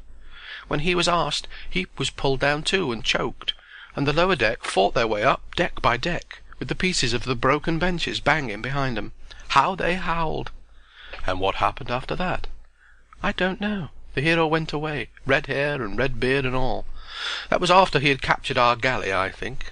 [0.67, 3.53] When he was asked, he was pulled down too and choked,
[3.95, 7.25] and the lower deck fought their way up deck by deck, with the pieces of
[7.25, 9.11] the broken benches banging behind 'em.
[9.49, 10.49] How they howled!
[11.27, 12.47] And what happened after that?
[13.21, 13.91] I don't know.
[14.13, 16.85] The hero went away, red hair and red beard and all.
[17.49, 19.71] That was after he had captured our galley, I think.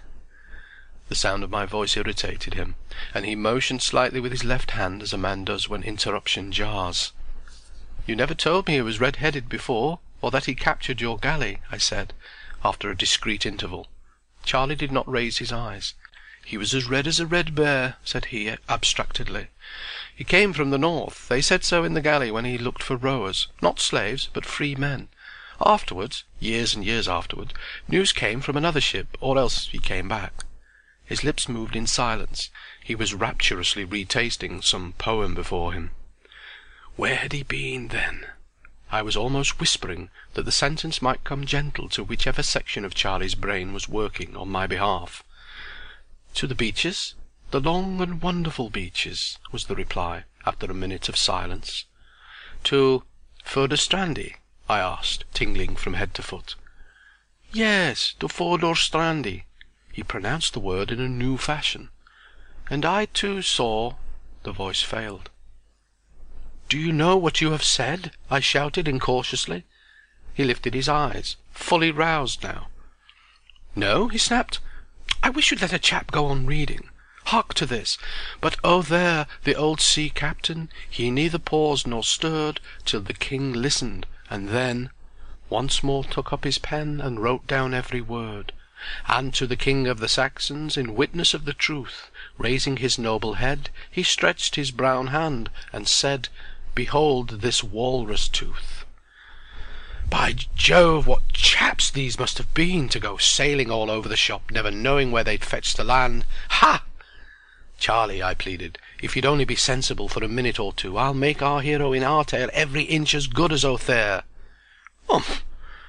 [1.09, 2.75] The sound of my voice irritated him,
[3.13, 7.11] and he motioned slightly with his left hand as a man does when interruption jars.
[8.05, 11.77] "You never told me he was red-headed before, or that he captured your galley," I
[11.77, 12.13] said,
[12.63, 13.87] after a discreet interval.
[14.45, 15.95] Charlie did not raise his eyes.
[16.45, 19.47] "He was as red as a red bear," said he, abstractedly.
[20.19, 21.29] "He came from the north.
[21.29, 24.75] They said so in the galley when he looked for rowers, not slaves, but free
[24.75, 25.07] men.
[25.65, 27.53] Afterwards, years and years afterward,
[27.87, 30.43] news came from another ship, or else he came back.
[31.05, 32.49] His lips moved in silence.
[32.83, 35.91] He was rapturously retasting some poem before him.
[36.97, 38.25] Where had he been, then?
[38.91, 43.35] I was almost whispering that the sentence might come gentle to whichever section of Charlie's
[43.35, 45.23] brain was working on my behalf.
[46.33, 47.15] To the beaches?
[47.51, 51.85] The long and wonderful beaches, was the reply, after a minute of silence.
[52.65, 53.03] To
[53.43, 54.35] Furdurstrandi?
[54.69, 56.53] I asked, tingling from head to foot.
[57.51, 59.45] Yes, to Fodor Strandy.
[59.91, 61.89] He pronounced the word in a new fashion.
[62.69, 63.95] And I too saw
[64.43, 65.31] The voice failed.
[66.67, 69.65] "Do you know what you have said?" I shouted incautiously.
[70.35, 72.67] He lifted his eyes, fully roused now.
[73.75, 74.59] "No?" he snapped.
[75.23, 76.91] "I wish you'd let a chap go on reading.
[77.29, 77.99] Hark to this:
[78.41, 83.53] But oh there, the old sea captain, he neither paused nor stirred Till the king
[83.53, 84.89] listened, and then
[85.47, 88.51] Once more took up his pen and wrote down every word.
[89.07, 93.35] And to the king of the Saxons, in witness of the truth, Raising his noble
[93.35, 96.29] head, he stretched his brown hand, and said,
[96.73, 98.85] Behold this walrus tooth.
[100.09, 104.49] By Jove, what chaps these must have been, to go sailing all over the shop,
[104.49, 106.25] never knowing where they'd fetch to land.
[106.49, 106.85] Ha!
[107.79, 111.41] Charlie, I pleaded, if you'd only be sensible for a minute or two, I'll make
[111.41, 114.23] our hero in our tale every inch as good as Othere.
[115.09, 115.45] Umph!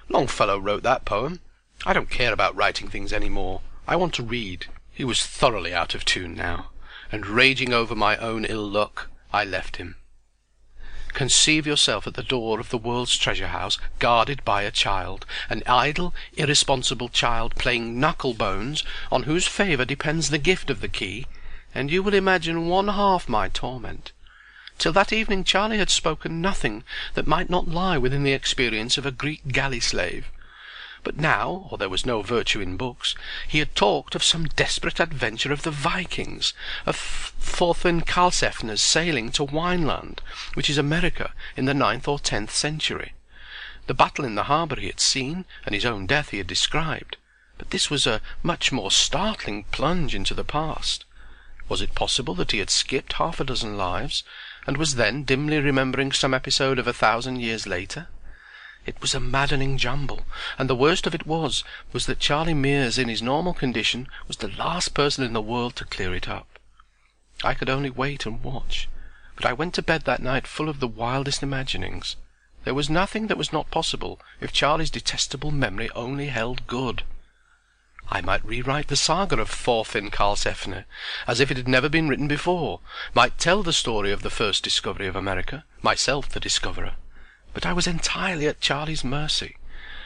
[0.09, 1.41] Longfellow wrote that poem.
[1.85, 3.61] I don't care about writing things any more.
[3.89, 4.67] I want to read.
[4.93, 6.71] He was thoroughly out of tune now,
[7.11, 9.97] and raging over my own ill luck, I left him.
[11.13, 15.65] Conceive yourself at the door of the world's treasure house, guarded by a child, an
[15.67, 21.27] idle, irresponsible child playing knuckle bones, on whose favour depends the gift of the key,
[21.75, 24.13] and you will imagine one half my torment.
[24.79, 29.05] Till that evening Charlie had spoken nothing that might not lie within the experience of
[29.05, 30.27] a Greek galley slave.
[31.03, 33.15] But now, or there was no virtue in books,
[33.49, 36.53] he had talked of some desperate adventure of the Vikings,
[36.85, 40.21] of Thorfinn Karlsefne's sailing to Wineland,
[40.55, 43.15] which is America, in the ninth or tenth century.
[43.87, 47.17] The battle in the harbour he had seen, and his own death he had described.
[47.57, 51.05] But this was a much more startling plunge into the past.
[51.71, 54.25] Was it possible that he had skipped half a dozen lives,
[54.67, 58.09] and was then dimly remembering some episode of a thousand years later?
[58.87, 60.27] It was a maddening jumble,
[60.59, 64.39] and the worst of it was, was that Charlie Mears in his normal condition was
[64.39, 66.59] the last person in the world to clear it up.
[67.45, 68.89] I could only wait and watch,
[69.37, 72.17] but I went to bed that night full of the wildest imaginings.
[72.65, 77.05] There was nothing that was not possible if Charlie's detestable memory only held good.
[78.13, 80.85] I might rewrite the saga of Thorfinn Karlsefne
[81.29, 82.81] as if it had never been written before,
[83.15, 86.95] might tell the story of the first discovery of America, myself the discoverer.
[87.55, 89.59] But I was entirely at Charlie's mercy,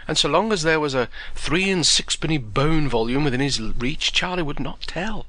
[0.07, 4.13] and so long as there was a three and sixpenny bone volume within his reach
[4.13, 5.25] Charlie would not tell.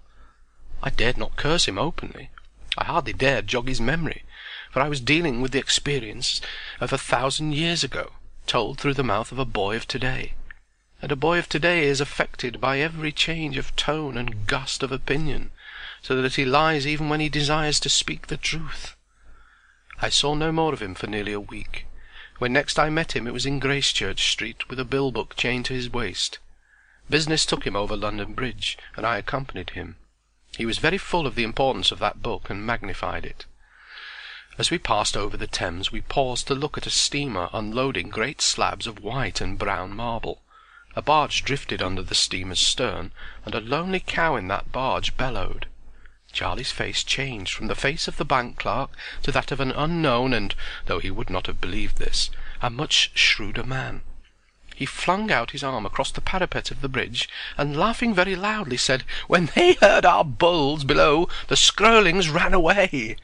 [0.84, 2.30] I dared not curse him openly.
[2.78, 4.26] I hardly dared jog his memory,
[4.70, 6.42] for I was dealing with the experience
[6.82, 8.12] of a thousand years ago,
[8.48, 10.34] told through the mouth of a boy of to-day
[11.02, 14.92] and a boy of to-day is affected by every change of tone and gust of
[14.92, 15.52] opinion,
[16.02, 18.96] so that he lies even when he desires to speak the truth.
[20.02, 21.86] I saw no more of him for nearly a week.
[22.38, 25.66] When next I met him it was in Gracechurch Street with a bill book chained
[25.66, 26.40] to his waist.
[27.10, 29.98] Business took him over London Bridge, and I accompanied him.
[30.58, 33.46] He was very full of the importance of that book and magnified it.
[34.58, 38.42] As we passed over the Thames we paused to look at a steamer unloading great
[38.42, 40.42] slabs of white and brown marble.
[40.98, 43.12] A barge drifted under the steamer's stern,
[43.44, 45.68] and a lonely cow in that barge bellowed.
[46.32, 48.92] Charlie's face changed from the face of the bank clerk
[49.24, 50.56] to that of an unknown and,
[50.86, 52.30] though he would not have believed this,
[52.62, 54.04] a much shrewder man.
[54.74, 57.28] He flung out his arm across the parapet of the bridge,
[57.58, 63.18] and laughing very loudly, said, "When they heard our bulls below, the Skroelings ran away."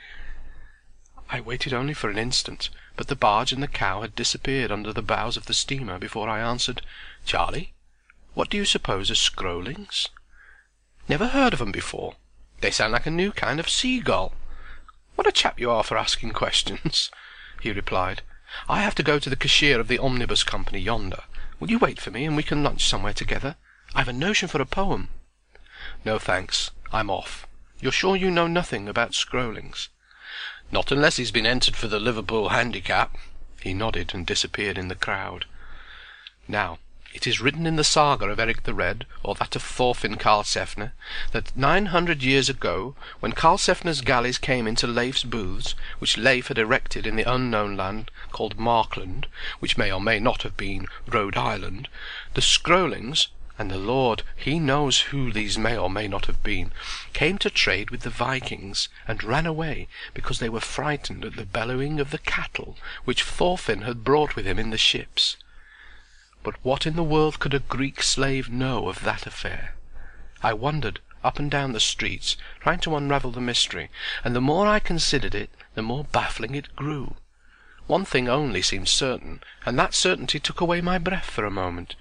[1.29, 4.91] I waited only for an instant, but the barge and the cow had disappeared under
[4.91, 6.81] the bows of the steamer before I answered.
[7.25, 7.73] Charlie,
[8.33, 10.09] what do you suppose are Skroelings?
[11.07, 12.15] Never heard of 'em before.
[12.61, 14.33] They sound like a new kind of seagull.
[15.15, 17.11] What a chap you are for asking questions,
[17.61, 18.21] he replied.
[18.67, 21.23] I have to go to the cashier of the omnibus company yonder.
[21.59, 23.55] Will you wait for me, and we can lunch somewhere together?
[23.93, 25.09] I've a notion for a poem.
[26.05, 26.71] No, thanks.
[26.91, 27.47] I'm off.
[27.79, 29.89] You're sure you know nothing about Skroelings?
[30.71, 33.17] Not unless he's been entered for the Liverpool Handicap.
[33.61, 35.45] He nodded and disappeared in the crowd.
[36.47, 36.79] Now,
[37.13, 40.93] it is written in the saga of Eric the Red, or that of Thorfinn Karlsefne,
[41.33, 46.57] that nine hundred years ago, when Karlsefne's galleys came into Leif's booths, which Leif had
[46.57, 49.27] erected in the unknown land called Markland,
[49.59, 51.89] which may or may not have been Rhode Island,
[52.33, 53.27] the Skroelings,
[53.59, 56.71] and the Lord he knows who these may or may not have been,
[57.11, 61.45] came to trade with the Vikings, and ran away because they were frightened at the
[61.45, 65.35] bellowing of the cattle which Thorfinn had brought with him in the ships.
[66.43, 69.75] But what in the world could a Greek slave know of that affair?
[70.41, 73.91] I wandered up and down the streets, trying to unravel the mystery,
[74.23, 77.15] and the more I considered it the more baffling it grew.
[77.85, 81.95] One thing only seemed certain, and that certainty took away my breath for a moment.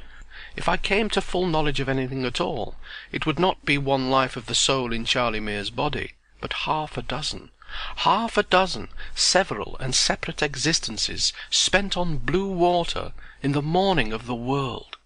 [0.57, 2.77] If I came to full knowledge of anything at all,
[3.13, 6.97] it would not be one life of the soul in Charlie Mear's body, but half
[6.97, 7.51] a dozen,
[7.97, 13.13] half a dozen several and separate existences spent on blue water
[13.43, 14.97] in the morning of the world.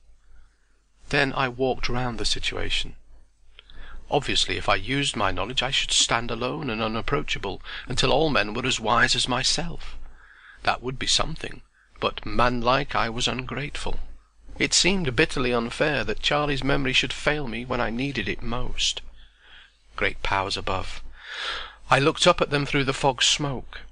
[1.10, 2.96] Then I walked round the situation.
[4.10, 8.54] Obviously if I used my knowledge I should stand alone and unapproachable until all men
[8.54, 9.96] were as wise as myself.
[10.62, 11.62] That would be something,
[12.00, 14.00] but manlike I was ungrateful.
[14.58, 19.02] It seemed bitterly unfair that Charlie's memory should fail me when I needed it most.
[19.96, 21.02] Great powers above!
[21.91, 23.82] I looked up at them through the fog smoke.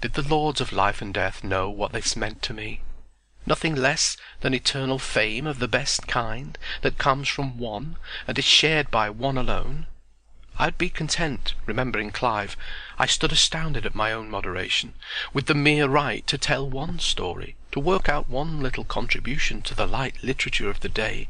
[0.00, 2.82] Did the lords of life and death know what this meant to me?
[3.46, 7.96] Nothing less than eternal fame of the best kind, that comes from one,
[8.26, 9.86] and is shared by one alone.
[10.58, 12.56] I'd be content, remembering Clive,
[12.98, 14.94] I stood astounded at my own moderation,
[15.32, 19.74] with the mere right to tell one story, to work out one little contribution to
[19.74, 21.28] the light literature of the day.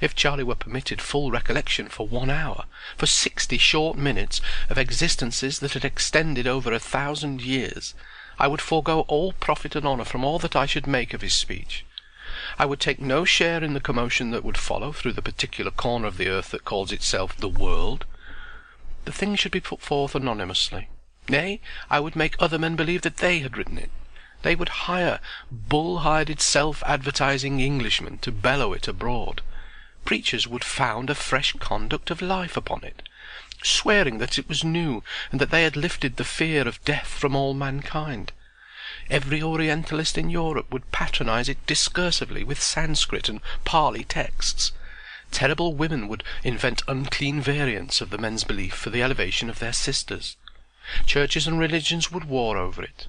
[0.00, 2.66] If Charlie were permitted full recollection for one hour,
[2.96, 7.94] for sixty short minutes of existences that had extended over a thousand years,
[8.38, 11.32] I would forego all profit and honour from all that I should make of his
[11.32, 11.86] speech.
[12.58, 16.06] I would take no share in the commotion that would follow through the particular corner
[16.06, 18.04] of the earth that calls itself the world.
[19.06, 20.88] The thing should be put forth anonymously.
[21.28, 23.90] Nay, I would make other men believe that they had written it.
[24.42, 25.20] They would hire
[25.50, 29.40] bull-hided self-advertising Englishmen to bellow it abroad.
[30.06, 33.02] Preachers would found a fresh conduct of life upon it,
[33.64, 35.02] swearing that it was new,
[35.32, 38.30] and that they had lifted the fear of death from all mankind.
[39.10, 44.70] Every Orientalist in Europe would patronize it discursively with Sanskrit and Pali texts.
[45.32, 49.72] Terrible women would invent unclean variants of the men's belief for the elevation of their
[49.72, 50.36] sisters.
[51.04, 53.08] Churches and religions would war over it.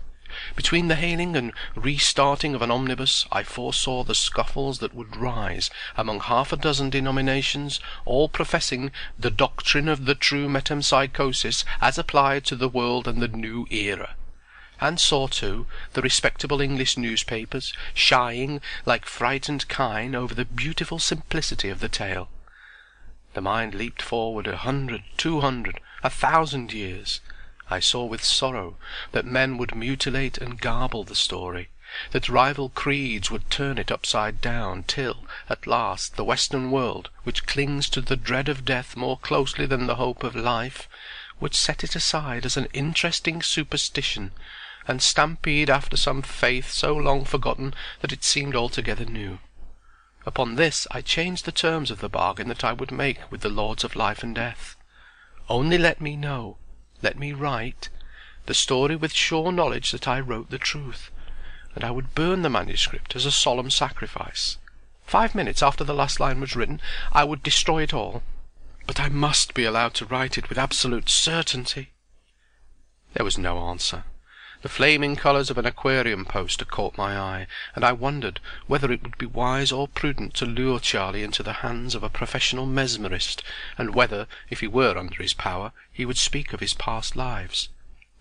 [0.56, 5.72] Between the hailing and restarting of an omnibus I foresaw the scuffles that would rise
[5.96, 12.46] among half a dozen denominations, all professing the doctrine of the true metempsychosis as applied
[12.46, 14.16] to the world and the new era
[14.80, 21.70] and saw, too, the respectable English newspapers shying like frightened kine over the beautiful simplicity
[21.70, 22.30] of the tale.
[23.34, 27.22] The mind leaped forward a hundred, two hundred, a thousand years.
[27.70, 28.78] I saw with sorrow
[29.12, 31.70] that men would mutilate and garble the story,
[32.12, 37.46] that rival creeds would turn it upside down, till, at last, the Western world, which
[37.46, 40.88] clings to the dread of death more closely than the hope of life,
[41.40, 44.32] would set it aside as an interesting superstition
[44.88, 49.40] and stampede after some faith so long forgotten that it seemed altogether new.
[50.26, 53.50] Upon this I changed the terms of the bargain that I would make with the
[53.50, 54.76] lords of life and death.
[55.50, 56.58] Only let me know,
[57.02, 57.90] let me write,
[58.46, 61.12] the story with sure knowledge that I wrote the truth,
[61.76, 64.58] and I would burn the manuscript as a solemn sacrifice.
[65.06, 66.82] Five minutes after the last line was written
[67.12, 68.24] I would destroy it all,
[68.86, 71.92] but I must be allowed to write it with absolute certainty.
[73.14, 74.04] There was no answer.
[74.64, 79.04] The flaming colours of an aquarium poster caught my eye, and I wondered whether it
[79.04, 83.44] would be wise or prudent to lure Charlie into the hands of a professional mesmerist,
[83.78, 87.70] and whether, if he were under his power, he would speak of his past lives.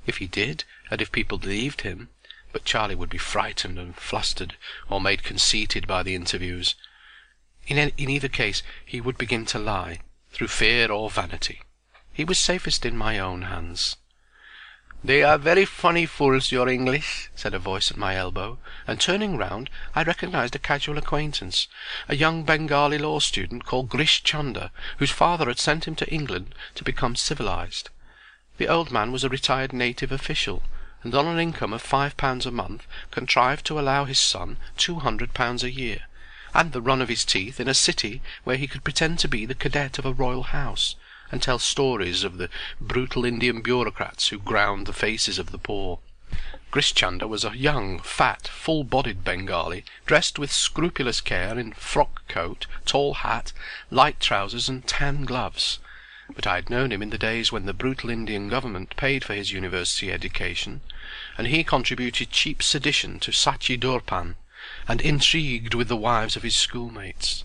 [0.06, 2.10] If he did, and if people believed him,
[2.52, 4.58] but Charlie would be frightened and flustered,
[4.90, 6.74] or made conceited by the interviews.
[7.66, 10.00] In, in either case he would begin to lie,
[10.32, 11.62] through fear or vanity.
[12.12, 13.96] He was safest in my own hands.
[15.04, 19.36] "They are very funny fools, your English," said a voice at my elbow, and turning
[19.36, 21.68] round I recognized a casual acquaintance,
[22.08, 26.54] a young Bengali law student called Grish Chunder, whose father had sent him to England
[26.76, 27.90] to become civilized.
[28.56, 30.62] The old man was a retired native official,
[31.02, 35.00] and on an income of five pounds a month contrived to allow his son two
[35.00, 36.06] hundred pounds a year,
[36.54, 39.44] and the run of his teeth in a city where he could pretend to be
[39.44, 40.96] the cadet of a royal house
[41.30, 42.48] and tell stories of the
[42.80, 45.98] brutal Indian bureaucrats who ground the faces of the poor.
[46.70, 52.66] Grish Chunder was a young, fat, full-bodied Bengali, dressed with scrupulous care in frock coat,
[52.84, 53.52] tall hat,
[53.90, 55.78] light trousers, and tan gloves.
[56.34, 59.34] But I had known him in the days when the brutal Indian government paid for
[59.34, 60.80] his university education,
[61.38, 64.34] and he contributed cheap sedition to Sachi Durpan,
[64.88, 67.44] and intrigued with the wives of his schoolmates.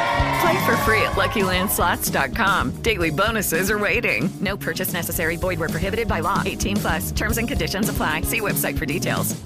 [0.41, 2.81] Play for free at LuckyLandSlots.com.
[2.81, 4.29] Daily bonuses are waiting.
[4.39, 5.37] No purchase necessary.
[5.37, 6.41] Void were prohibited by law.
[6.45, 7.11] 18 plus.
[7.11, 8.21] Terms and conditions apply.
[8.21, 9.39] See website for details.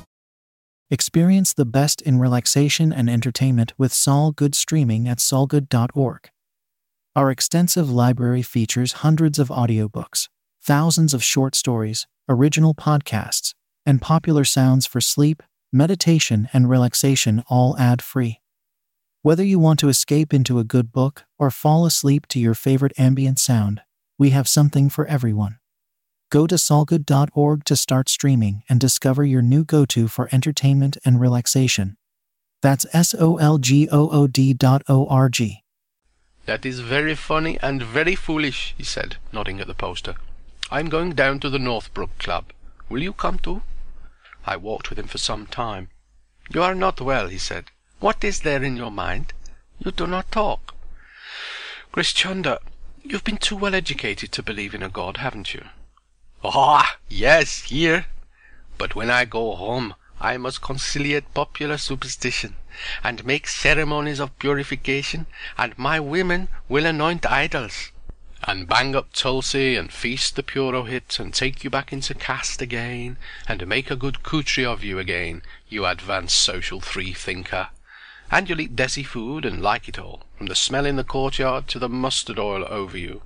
[0.92, 6.30] Experience the best in relaxation and entertainment with Sol Good streaming at solgood.org.
[7.16, 10.30] Our extensive library features hundreds of audiobooks,
[10.62, 15.42] thousands of short stories, original podcasts, and popular sounds for sleep,
[15.74, 18.40] meditation, and relaxation all ad free.
[19.26, 22.94] Whether you want to escape into a good book or fall asleep to your favorite
[22.96, 23.82] ambient sound,
[24.20, 25.58] we have something for everyone.
[26.30, 31.20] Go to solgood.org to start streaming and discover your new go to for entertainment and
[31.20, 31.98] relaxation.
[32.62, 35.64] That's S O L G O O D dot O R G.
[36.46, 40.18] That is very funny and very foolish, he said, nodding at the poster.
[40.70, 42.54] I'm going down to the Northbrook Club.
[42.90, 43.64] Will you come too?
[44.46, 45.90] I walked with him for some time.
[46.54, 47.72] You are not well, he said.
[48.00, 49.34] What is there in your mind?
[49.80, 50.76] You do not talk.
[51.92, 55.64] Grish you've been too well educated to believe in a God, haven't you?
[56.44, 58.08] Ah, yes, here.
[58.78, 62.56] But when I go home, I must conciliate popular superstition,
[63.02, 65.26] and make ceremonies of purification,
[65.58, 67.92] and my women will anoint idols,
[68.44, 73.18] and bang up Tulsi, and feast the Purohit, and take you back into caste again,
[73.48, 77.70] and make a good Khuttri of you again, you advanced social free-thinker.
[78.32, 81.68] And you'll eat desi food and like it all, from the smell in the courtyard
[81.70, 83.22] to the mustard oil over you.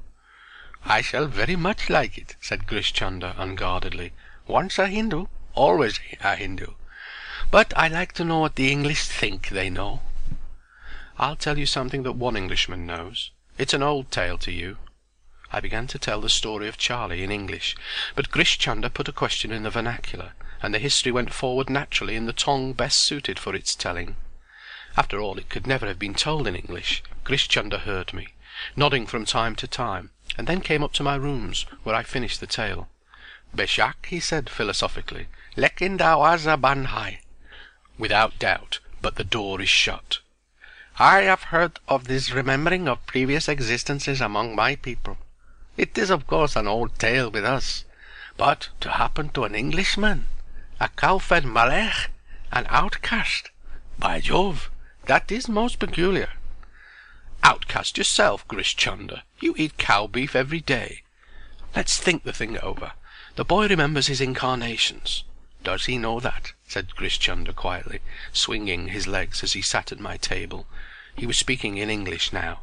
[0.85, 4.13] I shall very much like it, said Grish Chunder unguardedly.
[4.47, 6.73] Once a Hindu, always a Hindu.
[7.51, 10.01] But I like to know what the English think they know.
[11.17, 13.31] I'll tell you something that one Englishman knows.
[13.57, 14.77] It's an old tale to you.
[15.51, 17.75] I began to tell the story of Charlie in English,
[18.15, 22.15] but Grish Chunder put a question in the vernacular, and the history went forward naturally
[22.15, 24.15] in the tongue best suited for its telling.
[24.99, 27.01] After all, it could never have been told in English.
[27.23, 28.33] Grish Chunder heard me,
[28.75, 32.41] nodding from time to time, and then came up to my rooms, where I finished
[32.41, 32.89] the tale.
[33.55, 37.19] Beshak, he said philosophically, lekin dawaza banhai.
[37.97, 40.19] Without doubt, but the door is shut.
[40.97, 45.15] I have heard of this remembering of previous existences among my people.
[45.77, 47.85] It is of course an old tale with us,
[48.35, 50.27] but to happen to an Englishman,
[50.77, 52.09] a cow-fed Malech,
[52.51, 53.49] an outcast,
[53.97, 54.69] by Jove,
[55.09, 56.29] that is most peculiar.
[57.41, 59.23] Outcast yourself, Grish Chunder.
[59.39, 61.01] You eat cow beef every day.
[61.75, 62.91] Let's think the thing over.
[63.35, 65.23] The boy remembers his incarnations.
[65.63, 66.53] Does he know that?
[66.67, 68.01] said Grish Chunder quietly,
[68.33, 70.67] swinging his legs as he sat at my table.
[71.15, 72.59] He was speaking in English now.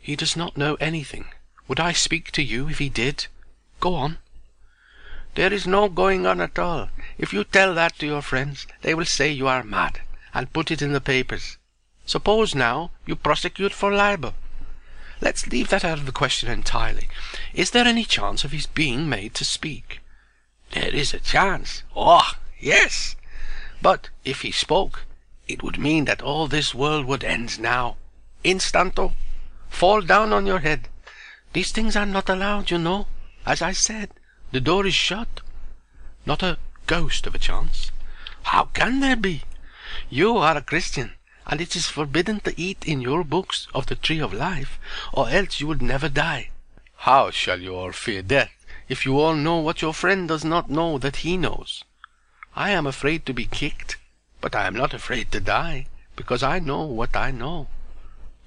[0.00, 1.26] He does not know anything.
[1.68, 3.28] Would I speak to you if he did?
[3.78, 4.18] Go on.
[5.36, 6.88] There is no going on at all.
[7.18, 10.00] If you tell that to your friends, they will say you are mad,
[10.36, 11.56] and put it in the papers.
[12.04, 14.34] Suppose, now, you prosecute for libel.
[15.18, 17.08] Let's leave that out of the question entirely.
[17.54, 20.00] Is there any chance of his being made to speak?
[20.72, 21.84] There is a chance.
[21.96, 23.16] Oh, yes.
[23.80, 25.06] But if he spoke,
[25.48, 27.96] it would mean that all this world would end now.
[28.44, 29.14] Instanto.
[29.70, 30.90] Fall down on your head.
[31.54, 33.06] These things are not allowed, you know.
[33.46, 34.10] As I said,
[34.52, 35.40] the door is shut.
[36.26, 37.90] Not a ghost of a chance.
[38.42, 39.42] How can there be?
[40.10, 41.12] You are a Christian
[41.46, 44.80] and it is forbidden to eat in your books of the tree of life,
[45.12, 46.50] or else you would never die.
[46.96, 50.68] How shall you all fear death, if you all know what your friend does not
[50.68, 51.84] know that he knows?
[52.56, 53.96] I am afraid to be kicked,
[54.40, 55.86] but I am not afraid to die,
[56.16, 57.68] because I know what I know.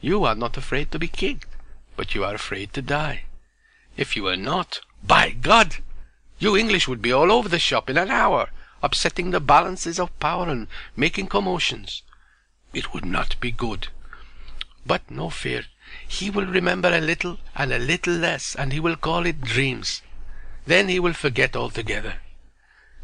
[0.01, 1.47] You are not afraid to be kicked,
[1.95, 3.23] but you are afraid to die.
[3.95, 5.77] If you were not, by God!
[6.37, 8.49] You English would be all over the shop in an hour,
[8.81, 12.03] upsetting the balances of power and making commotions.
[12.73, 13.87] It would not be good.
[14.85, 15.65] But no fear.
[16.07, 20.01] He will remember a little and a little less, and he will call it dreams.
[20.65, 22.17] Then he will forget altogether.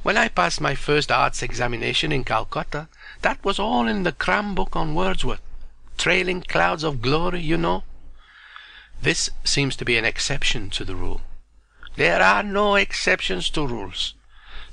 [0.04, 2.90] When I passed my first arts examination in Calcutta,
[3.22, 5.42] that was all in the cram book on Wordsworth.
[5.98, 7.84] Trailing clouds of glory, you know.
[9.02, 11.22] This seems to be an exception to the rule.
[11.96, 14.14] There are no exceptions to rules.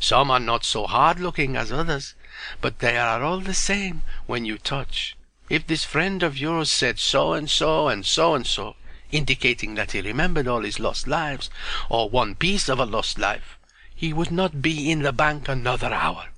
[0.03, 2.15] Some are not so hard-looking as others,
[2.61, 5.17] but they are all the same when you touch.
[5.49, 8.75] If this friend of yours said so and so and so and so,
[9.13, 11.51] indicating that he remembered all his lost lives,
[11.89, 13.61] or one piece of a lost life,
[13.95, 16.31] he would not be in the bank another hour.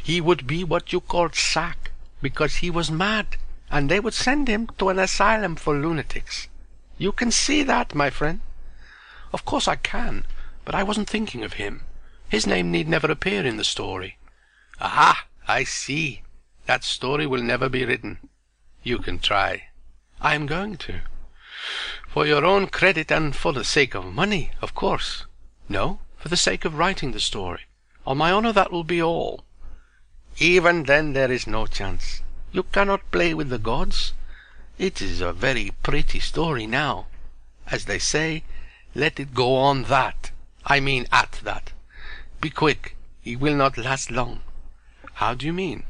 [0.00, 1.90] He would be what you call sack,
[2.20, 3.36] because he was mad,
[3.68, 6.46] and they would send him to an asylum for lunatics.
[6.98, 8.42] You can see that, my friend.
[9.32, 10.24] Of course I can,
[10.64, 11.82] but I wasn't thinking of him.
[12.32, 14.16] His name need never appear in the story.
[14.80, 15.26] Aha!
[15.46, 16.22] I see.
[16.64, 18.20] That story will never be written.
[18.82, 19.64] You can try.
[20.18, 21.02] I am going to.
[22.08, 25.26] For your own credit and for the sake of money, of course.
[25.68, 27.66] No, for the sake of writing the story.
[28.06, 29.44] On my honor that will be all.
[30.38, 32.22] Even then there is no chance.
[32.50, 34.14] You cannot play with the gods.
[34.78, 37.08] It is a very pretty story now.
[37.66, 38.44] As they say,
[38.94, 40.30] let it go on that.
[40.64, 41.71] I mean at that.
[42.42, 42.96] Be quick.
[43.20, 44.40] He will not last long.
[45.14, 45.84] How do you mean?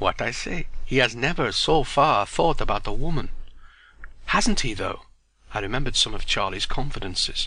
[0.00, 0.66] What I say.
[0.84, 3.28] He has never so far thought about a woman.
[4.26, 5.02] Hasn't he, though?
[5.54, 7.46] I remembered some of Charlie's confidences.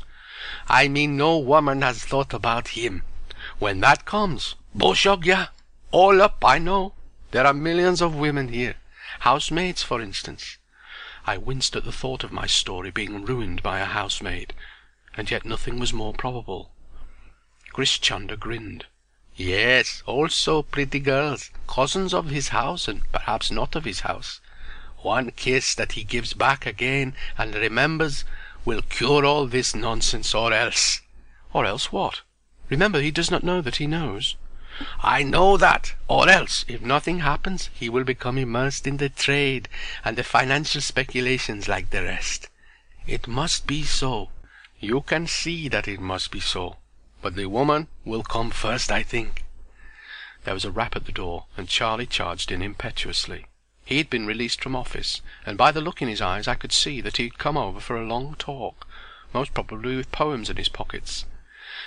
[0.69, 3.01] I mean no woman has thought about him.
[3.59, 5.49] When that comes, Boshogya,
[5.91, 6.93] all up, I know.
[7.31, 8.75] There are millions of women here.
[9.19, 10.57] Housemaids, for instance.
[11.27, 14.53] I winced at the thought of my story being ruined by a housemaid,
[15.17, 16.71] and yet nothing was more probable.
[17.75, 17.99] Grish
[18.39, 18.85] grinned.
[19.35, 24.39] Yes, also pretty girls, cousins of his house and perhaps not of his house.
[24.99, 28.23] One kiss that he gives back again and remembers
[28.63, 31.01] will cure all this nonsense or else.
[31.51, 32.21] Or else what?
[32.69, 34.37] Remember he does not know that he knows.
[35.03, 39.67] I know that, or else, if nothing happens, he will become immersed in the trade
[40.05, 42.47] and the financial speculations like the rest.
[43.05, 44.29] It must be so.
[44.79, 46.77] You can see that it must be so.
[47.25, 49.45] But the woman will come first, I think.
[50.43, 53.47] There was a rap at the door, and Charlie charged in impetuously.
[53.83, 56.71] He had been released from office, and by the look in his eyes I could
[56.71, 58.87] see that he had come over for a long talk,
[59.33, 61.25] most probably with poems in his pockets.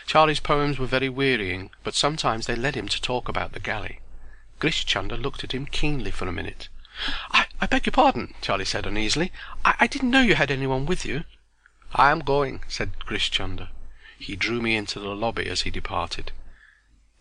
[0.09, 4.01] Charlie's poems were very wearying, but sometimes they led him to talk about the galley.
[4.59, 6.69] Grish Chunder looked at him keenly for a minute.
[7.31, 9.31] "I, beg your pardon," Charlie said uneasily.
[9.65, 11.23] I, didn't know you had anyone with you."
[11.95, 13.69] "I am going," said Grish Chunder.
[14.21, 16.33] He drew me into the lobby as he departed.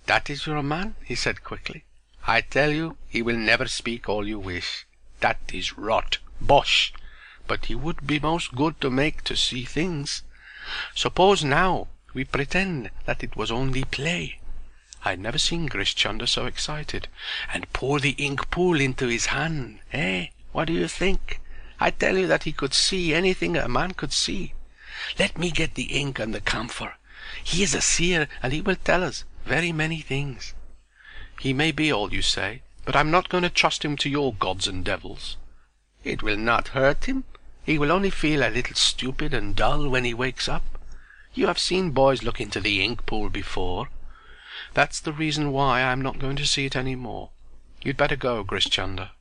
[0.08, 1.84] "That is your man?" he said quickly.
[2.26, 4.88] "I tell you he will never speak all you wish.
[5.20, 6.92] That is rot, bosh!
[7.46, 10.24] But he would be most good to make to see things.
[10.96, 14.40] Suppose now we pretend that it was only play."
[15.06, 17.08] I had never seen Grish so excited.
[17.54, 20.30] "And pour the ink pool into his hand, eh?
[20.52, 21.42] What do you think?
[21.80, 24.56] I tell you that he could see anything a man could see.
[25.20, 26.96] Let me get the ink and the camphor.
[27.44, 30.54] He is a seer, and he will tell us very many things."
[31.40, 34.34] "He may be all you say, but I'm not going to trust him to your
[34.34, 35.38] gods and devils."
[36.04, 37.26] "It will not hurt him.
[37.64, 40.64] He will only feel a little stupid and dull when he wakes up.
[41.34, 43.90] You have seen boys look into the ink pool before."
[44.74, 47.30] "That's the reason why I am not going to see it any more.
[47.84, 49.12] You'd better go, Grish Chunder."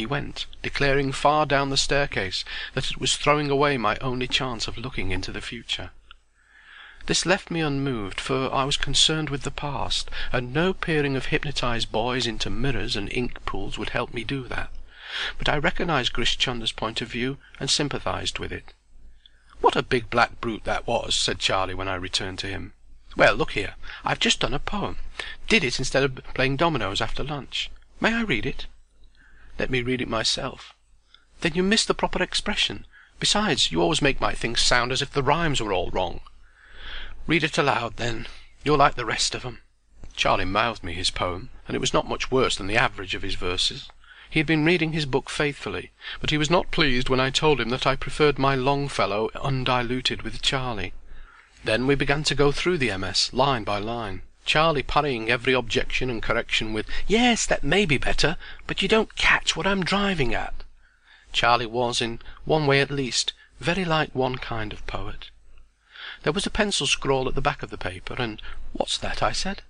[0.00, 2.42] He went, declaring far down the staircase
[2.72, 5.90] that it was throwing away my only chance of looking into the future.
[7.04, 11.26] This left me unmoved, for I was concerned with the past, and no peering of
[11.26, 14.70] hypnotized boys into mirrors and ink pools would help me do that.
[15.36, 16.38] But I recognized Grish
[16.72, 18.72] point of view, and sympathized with it.
[19.60, 22.72] "What a big black brute that was!" said Charlie when I returned to him.
[23.16, 24.96] "Well, look here, I've just done a poem.
[25.46, 27.68] Did it instead of playing dominoes after lunch.
[28.00, 28.64] May I read it?"
[29.60, 30.74] "Let me read it myself."
[31.42, 32.86] "Then you miss the proper expression.
[33.18, 36.22] Besides, you always make my things sound as if the rhymes were all wrong."
[37.26, 38.26] "Read it aloud, then.
[38.64, 39.60] You're like the rest of 'em."
[40.16, 43.20] Charlie mouthed me his poem, and it was not much worse than the average of
[43.20, 43.90] his verses.
[44.30, 45.90] He had been reading his book faithfully,
[46.22, 50.22] but he was not pleased when I told him that I preferred my Longfellow undiluted
[50.22, 50.94] with Charlie.
[51.64, 54.22] Then we began to go through the MS, line by line.
[54.50, 58.36] Charlie parrying every objection and correction with, "Yes, that may be better,
[58.66, 60.64] but you don't catch what I'm driving at."
[61.32, 65.30] Charlie was, in one way at least, very like one kind of poet.
[66.24, 68.42] There was a pencil scrawl at the back of the paper, and
[68.72, 69.62] "What's that?" I said.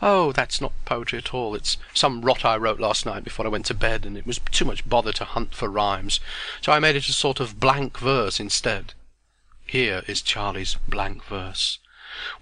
[0.00, 1.56] "Oh, that's not poetry at all.
[1.56, 4.38] It's some rot I wrote last night before I went to bed, and it was
[4.52, 6.20] too much bother to hunt for rhymes,
[6.60, 8.94] so I made it a sort of blank verse instead."
[9.66, 11.80] Here is Charlie's blank verse.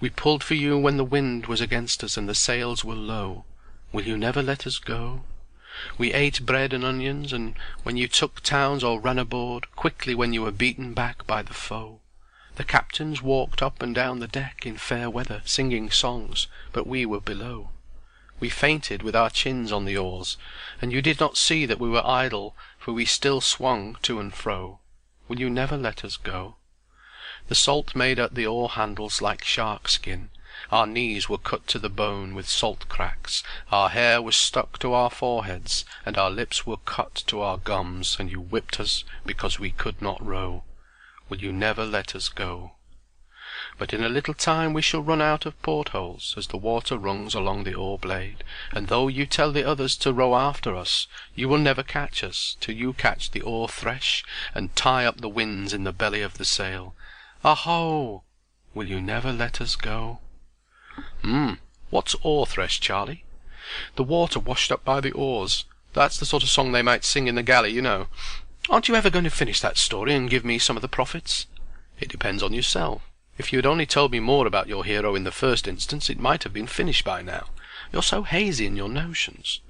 [0.00, 3.44] We pulled for you when the wind was against us and the sails were low.
[3.92, 5.22] Will you never let us go?
[5.96, 7.54] We ate bread and onions, and
[7.84, 11.54] when you took towns or ran aboard, quickly when you were beaten back by the
[11.54, 12.00] foe.
[12.56, 17.06] The captains walked up and down the deck in fair weather, singing songs, but we
[17.06, 17.70] were below.
[18.40, 20.36] We fainted with our chins on the oars,
[20.82, 24.34] and you did not see that we were idle, for we still swung to and
[24.34, 24.80] fro.
[25.28, 26.56] Will you never let us go?
[27.51, 30.30] The salt made at the oar handles like shark skin.
[30.70, 33.42] Our knees were cut to the bone with salt cracks,
[33.72, 38.16] our hair was stuck to our foreheads, and our lips were cut to our gums,
[38.20, 40.62] and you whipped us because we could not row.
[41.28, 42.76] Will you never let us go?
[43.78, 47.34] But in a little time we shall run out of portholes, as the water runs
[47.34, 51.48] along the oar blade, and though you tell the others to row after us, you
[51.48, 54.22] will never catch us till you catch the oar thresh,
[54.55, 56.94] and tie up the winds in the belly of the sail.
[57.43, 58.22] Aho!
[58.74, 60.18] Will you never let us go?
[61.22, 61.55] Hmm.
[61.88, 63.24] What's oar thresh, Charlie?
[63.97, 65.64] The water washed up by the oars.
[65.95, 68.09] That's the sort of song they might sing in the galley, you know.
[68.68, 71.47] Aren't you ever going to finish that story and give me some of the profits?
[71.99, 73.03] It depends on yourself.
[73.38, 76.20] If you had only told me more about your hero in the first instance, it
[76.20, 77.47] might have been finished by now.
[77.91, 79.61] You're so hazy in your notions.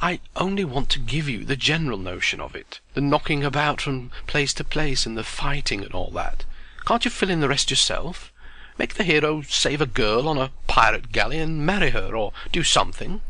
[0.00, 4.10] I only want to give you the general notion of it, the knocking about from
[4.26, 6.46] place to place and the fighting and all that.
[6.84, 8.32] Can't you fill in the rest yourself?
[8.78, 12.62] Make the hero save a girl on a pirate galley and marry her, or do
[12.62, 13.20] something.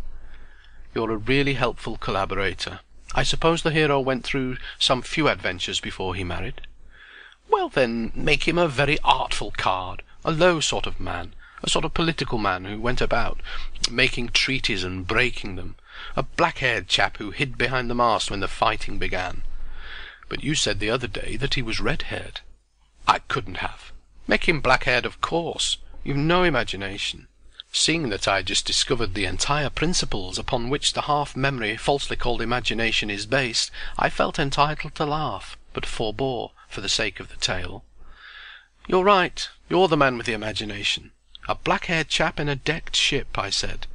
[0.94, 2.80] You're a really helpful collaborator.
[3.14, 6.62] I suppose the hero went through some few adventures before he married.
[7.50, 11.84] Well, then, make him a very artful card, a low sort of man, a sort
[11.84, 13.40] of political man who went about
[13.90, 15.74] making treaties and breaking them,
[16.16, 19.42] a black-haired chap who hid behind the mast when the fighting began.
[20.28, 22.40] But you said the other day that he was red-haired.
[23.06, 23.92] I couldn't have.
[24.26, 25.78] Make him black-haired, of course.
[26.04, 27.28] You've no imagination.
[27.72, 32.42] Seeing that I had just discovered the entire principles upon which the half-memory falsely called
[32.42, 37.36] imagination is based, I felt entitled to laugh, but forbore, for the sake of the
[37.36, 37.84] tale.
[38.86, 39.48] You're right.
[39.68, 41.12] You're the man with the imagination.
[41.48, 43.86] A black-haired chap in a decked ship, I said.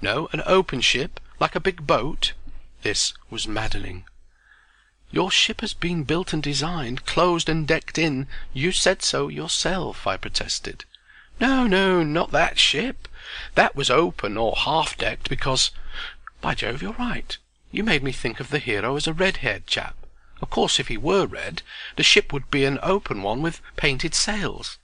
[0.00, 2.32] No, an open ship, like a big boat.
[2.82, 4.04] This was maddening.
[5.10, 8.26] Your ship has been built and designed, closed and decked in.
[8.52, 10.84] You said so yourself, I protested.
[11.40, 13.08] No, no, not that ship.
[13.54, 15.70] That was open or half-decked because...
[16.40, 17.36] By Jove, you're right.
[17.70, 19.96] You made me think of the hero as a red-haired chap.
[20.42, 21.62] Of course, if he were red,
[21.96, 24.78] the ship would be an open one with painted sails.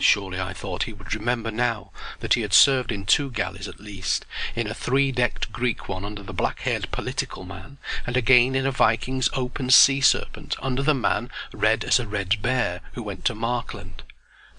[0.00, 1.90] Surely I thought he would remember now
[2.20, 4.24] that he had served in two galleys at least,
[4.54, 9.28] in a three-decked Greek one under the black-haired political man, and again in a Viking's
[9.32, 14.02] open sea serpent under the man red as a red bear who went to Markland.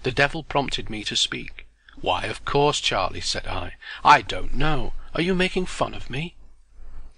[0.02, 1.66] The devil prompted me to speak.
[2.00, 3.74] Why, of course, Charlie, said I.
[4.04, 4.92] I don't know.
[5.14, 6.34] Are you making fun of me?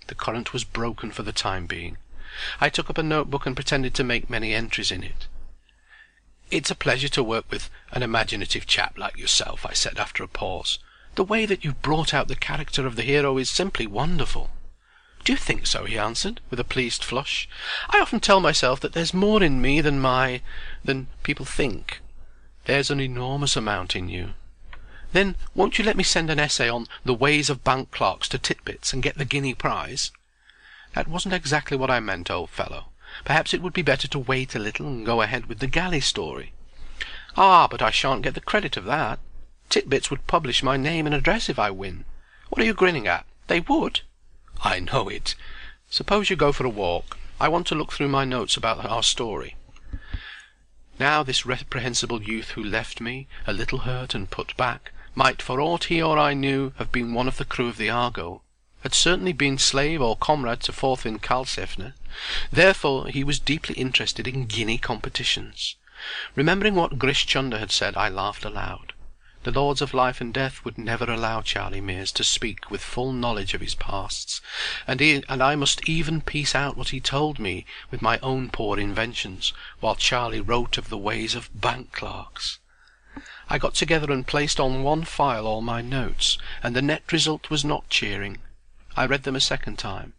[0.07, 1.99] The current was broken for the time being.
[2.61, 5.27] I took up a notebook and pretended to make many entries in it.
[6.53, 10.29] It's a pleasure to work with an imaginative chap like yourself, I said after a
[10.29, 10.79] pause.
[11.15, 14.51] The way that you've brought out the character of the hero is simply wonderful.
[15.25, 15.87] Do you think so?
[15.87, 17.49] he answered, with a pleased flush.
[17.89, 20.43] I often tell myself that there's more in me than my...
[20.85, 22.03] than people think.
[22.67, 24.35] There's an enormous amount in you.
[25.13, 28.39] Then won't you let me send an essay on the ways of bank clerks to
[28.39, 30.11] Titbits and get the guinea prize?
[30.95, 32.92] That wasn't exactly what I meant, old fellow.
[33.25, 36.01] Perhaps it would be better to wait a little and go ahead with the galley
[36.01, 36.53] story.
[37.37, 39.19] Ah, but I shan't get the credit of that.
[39.69, 42.05] Titbits would publish my name and address if I win.
[42.49, 43.27] What are you grinning at?
[43.47, 44.01] They would.
[44.63, 45.35] I know it.
[45.91, 47.19] Suppose you go for a walk.
[47.41, 49.57] I want to look through my notes about our story.
[50.99, 55.61] Now this reprehensible youth who left me, a little hurt and put back, might for
[55.61, 58.43] aught he or I knew have been one of the crew of the Argo
[58.83, 61.95] had certainly been slave or comrade to Thorfinn Karlsefne.
[62.51, 65.77] Therefore he was deeply interested in guinea competitions.
[66.35, 68.93] Remembering what Grish Chunder had said, I laughed aloud.
[69.45, 73.13] The Lords of Life and Death would never allow Charlie Mears to speak with full
[73.13, 74.41] knowledge of his pasts,
[74.87, 79.53] and, I must even piece out what he told me with my own poor inventions,
[79.81, 82.61] while Charlie wrote of the ways of bank clerks.
[83.49, 87.51] I got together and placed on one file all my notes, and the net result
[87.51, 88.39] was not cheering.
[88.97, 90.13] I read them a second time.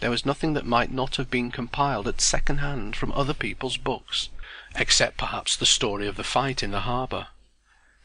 [0.00, 3.76] There was nothing that might not have been compiled at second hand from other people's
[3.76, 4.30] books,
[4.74, 7.28] except perhaps the story of the fight in the harbour.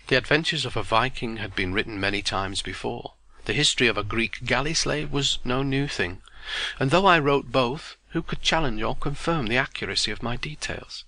[0.07, 3.13] The adventures of a Viking had been written many times before.
[3.45, 6.21] The history of a Greek galley slave was no new thing,
[6.79, 11.05] and though I wrote both, who could challenge or confirm the accuracy of my details?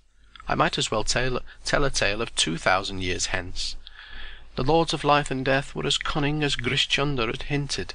[0.47, 3.75] I might as well tell, a tale of two thousand years hence.
[4.55, 7.93] The Lords of Life and Death were as cunning as Grish Chunder had hinted.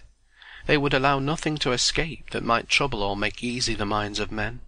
[0.66, 4.30] They would allow nothing to escape that might trouble or make easy the minds of
[4.30, 4.60] men.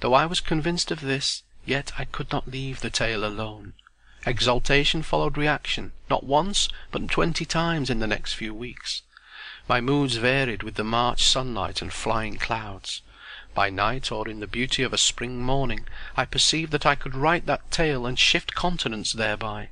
[0.00, 3.74] Though I was convinced of this, yet I could not leave the tale alone.
[4.26, 9.02] Exaltation followed reaction, not once, but twenty times in the next few weeks.
[9.68, 13.02] My moods varied with the March sunlight and flying clouds.
[13.54, 15.86] By night, or in the beauty of a spring morning,
[16.16, 19.68] I perceived that I could write that tale and shift continents thereby.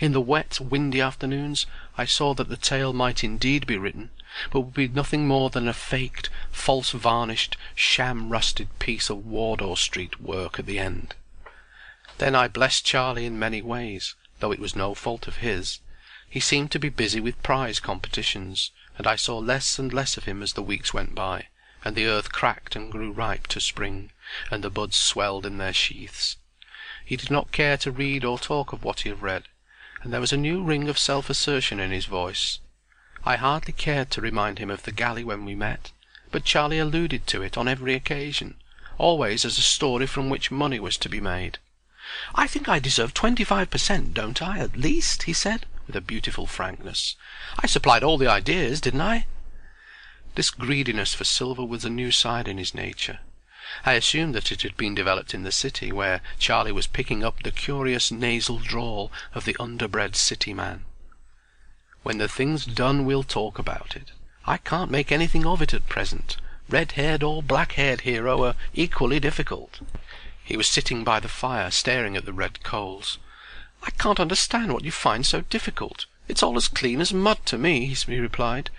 [0.00, 4.10] In the wet, windy afternoons I saw that the tale might indeed be written,
[4.50, 9.76] but would be nothing more than a faked, false varnished, sham rusted piece of Wardour
[9.76, 11.14] Street work at the end.
[12.18, 15.80] Then I blessed Charlie in many ways, though it was no fault of his.
[16.28, 20.24] He seemed to be busy with prize competitions, and I saw less and less of
[20.24, 21.46] him as the weeks went by,
[21.84, 24.10] and the earth cracked and grew ripe to spring,
[24.50, 26.36] and the buds swelled in their sheaths.
[27.04, 29.44] He did not care to read or talk of what he had read,
[30.02, 32.58] and there was a new ring of self-assertion in his voice.
[33.24, 35.90] I hardly cared to remind him of the galley when we met,
[36.30, 38.54] but Charlie alluded to it on every occasion,
[38.96, 41.58] always as a story from which money was to be made.
[42.36, 46.00] "I think I deserve twenty-five per cent, don't I, at least?" he said, with a
[46.00, 47.16] beautiful frankness.
[47.58, 49.26] "I supplied all the ideas, didn't I?"
[50.36, 53.18] This greediness for silver was a new side in his nature.
[53.84, 57.42] I assumed that it had been developed in the city, where Charlie was picking up
[57.42, 60.84] the curious nasal drawl of the underbred city man.
[62.04, 64.12] "When the thing's done we'll talk about it.
[64.46, 66.36] I can't make anything of it at present.
[66.68, 69.80] Red-haired or black-haired hero are equally difficult."
[70.42, 73.18] He was sitting by the fire staring at the red coals.
[73.82, 76.06] "I can't understand what you find so difficult.
[76.28, 78.70] It's all as clean as mud to me," he replied.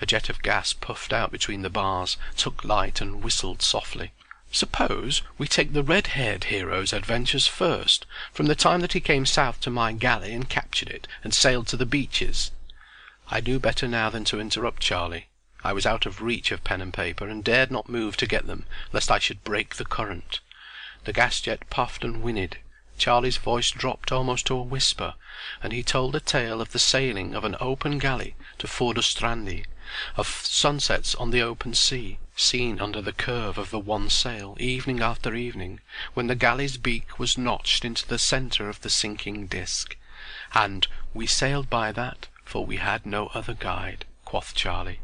[0.00, 4.12] A jet of gas puffed out between the bars, took light and whistled softly.
[4.52, 9.60] "Suppose we take the red-haired hero's adventures first, from the time that he came south
[9.62, 12.52] to my galley and captured it, and sailed to the beaches."
[13.28, 15.26] I knew better now than to interrupt Charlie.
[15.64, 18.46] I was out of reach of pen and paper, and dared not move to get
[18.46, 20.38] them, lest I should break the current.
[21.04, 22.58] The gas jet puffed and whinnied.
[22.98, 25.14] Charlie's voice dropped almost to a whisper,
[25.60, 29.64] and he told a tale of the sailing of an open galley to Furdurstrandi,
[30.16, 35.00] of sunsets on the open sea, seen under the curve of the one sail, evening
[35.00, 35.80] after evening,
[36.14, 39.96] when the galley's beak was notched into the centre of the sinking disk.
[40.54, 45.00] And "we sailed by that, for we had no other guide," quoth Charlie.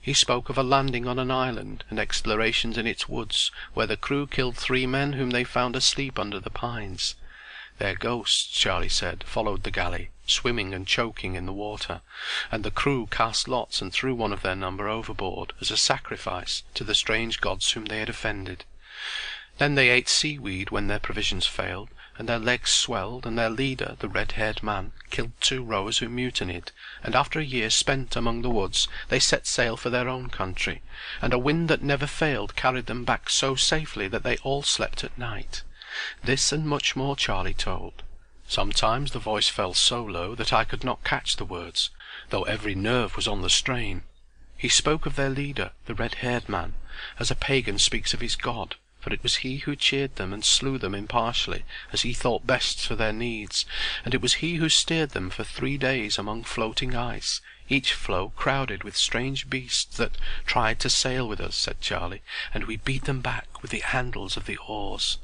[0.00, 3.96] He spoke of a landing on an island, and explorations in its woods, where the
[3.96, 7.14] crew killed three men whom they found asleep under the pines.
[7.78, 12.02] Their ghosts, Charlie said, followed the galley, swimming and choking in the water,
[12.52, 16.64] and the crew cast lots and threw one of their number overboard as a sacrifice
[16.74, 18.64] to the strange gods whom they had offended.
[19.58, 21.88] Then they ate seaweed when their provisions failed,
[22.18, 26.72] and their legs swelled, and their leader, the red-haired man, killed two rowers who mutinied,
[27.04, 30.82] and after a year spent among the woods they set sail for their own country,
[31.22, 35.04] and a wind that never failed carried them back so safely that they all slept
[35.04, 35.62] at night.
[36.24, 38.02] This and much more Charlie told.
[38.48, 41.90] Sometimes the voice fell so low that I could not catch the words,
[42.30, 44.02] though every nerve was on the strain.
[44.56, 46.74] He spoke of their leader, the red-haired man,
[47.20, 50.44] as a pagan speaks of his god for it was he who cheered them and
[50.44, 53.64] slew them impartially as he thought best for their needs,
[54.04, 58.30] and it was he who steered them for three days among floating ice, each floe
[58.30, 62.22] crowded with strange beasts that tried to sail with us, said Charlie,
[62.52, 65.18] and we beat them back with the handles of the oars.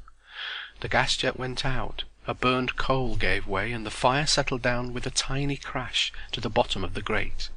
[0.81, 4.93] The gas jet went out, a burned coal gave way, and the fire settled down
[4.93, 7.49] with a tiny crash to the bottom of the grate.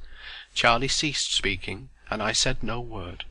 [0.54, 3.26] Charlie ceased speaking, and I said no word.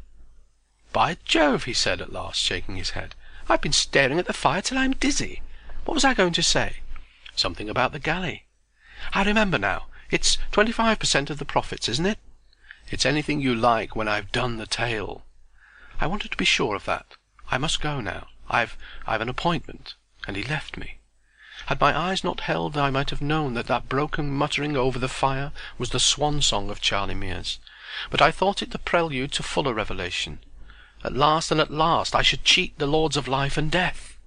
[0.97, 3.14] "By Jove!" he said at last, shaking his head.
[3.51, 5.42] "I've been staring at the fire till I'm dizzy.
[5.84, 6.80] What was I going to say?
[7.34, 8.47] Something about the galley.
[9.12, 9.88] I remember now.
[10.11, 12.18] It's twenty-five per cent of the profits, isn't it?
[12.88, 15.26] It's anything you like when I've done the tale.
[16.01, 17.05] I wanted to be sure of that.
[17.51, 18.28] I must go now.
[18.49, 21.01] I've I've an appointment." And he left me.
[21.66, 25.11] Had my eyes not held I might have known that that broken muttering over the
[25.11, 27.59] fire was the swan song of Charlie Mears,
[28.09, 30.40] but I thought it the prelude to fuller revelation.
[31.07, 34.19] At last and at last I should cheat the lords of life and death!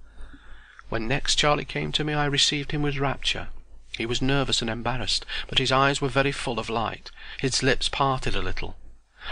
[0.87, 3.49] When next Charlie came to me I received him with rapture.
[3.97, 7.89] He was nervous and embarrassed, but his eyes were very full of light, his lips
[7.89, 8.77] parted a little.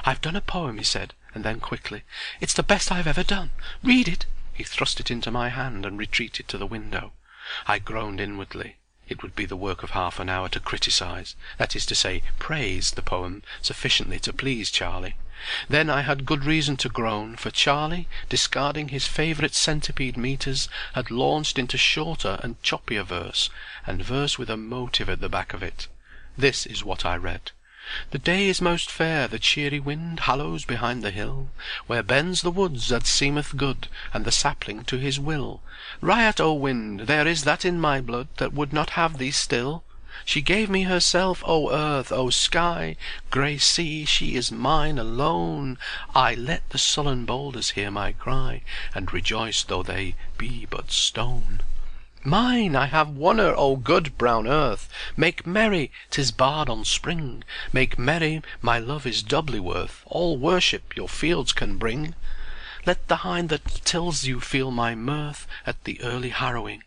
[0.03, 2.03] "I've done a poem," he said, and then quickly,
[2.41, 3.51] "It's the best I've ever done.
[3.81, 7.13] Read it." He thrust it into my hand and retreated to the window.
[7.65, 8.75] I groaned inwardly.
[9.07, 12.23] It would be the work of half an hour to criticize, that is to say,
[12.39, 15.15] praise the poem sufficiently to please Charlie.
[15.69, 21.11] Then I had good reason to groan, for Charlie, discarding his favourite centipede metres, had
[21.11, 23.51] launched into shorter and choppier verse,
[23.85, 25.87] and verse with a motive at the back of it.
[26.35, 27.51] This is what I read.
[28.09, 31.51] The day is most fair, the cheery wind Halloos behind the hill,
[31.85, 35.61] Where bends the woods that seemeth good, And the sapling to his will.
[36.01, 37.01] Riot, O wind!
[37.01, 39.83] there is that in my blood That would not have thee still.
[40.25, 42.95] She gave me herself, O earth, O sky,
[43.29, 45.77] Grey sea, she is mine alone.
[46.15, 48.63] I let the sullen boulders hear my cry,
[48.95, 51.61] And rejoice though they be but stone.
[52.23, 52.75] Mine!
[52.75, 54.89] I have won her, O good brown earth!
[55.15, 60.95] Make merry, 'tis barred on spring, Make merry, my love is doubly worth All worship
[60.95, 62.15] your fields can bring.
[62.87, 66.81] Let the hind that tills you feel my mirth At the early harrowing.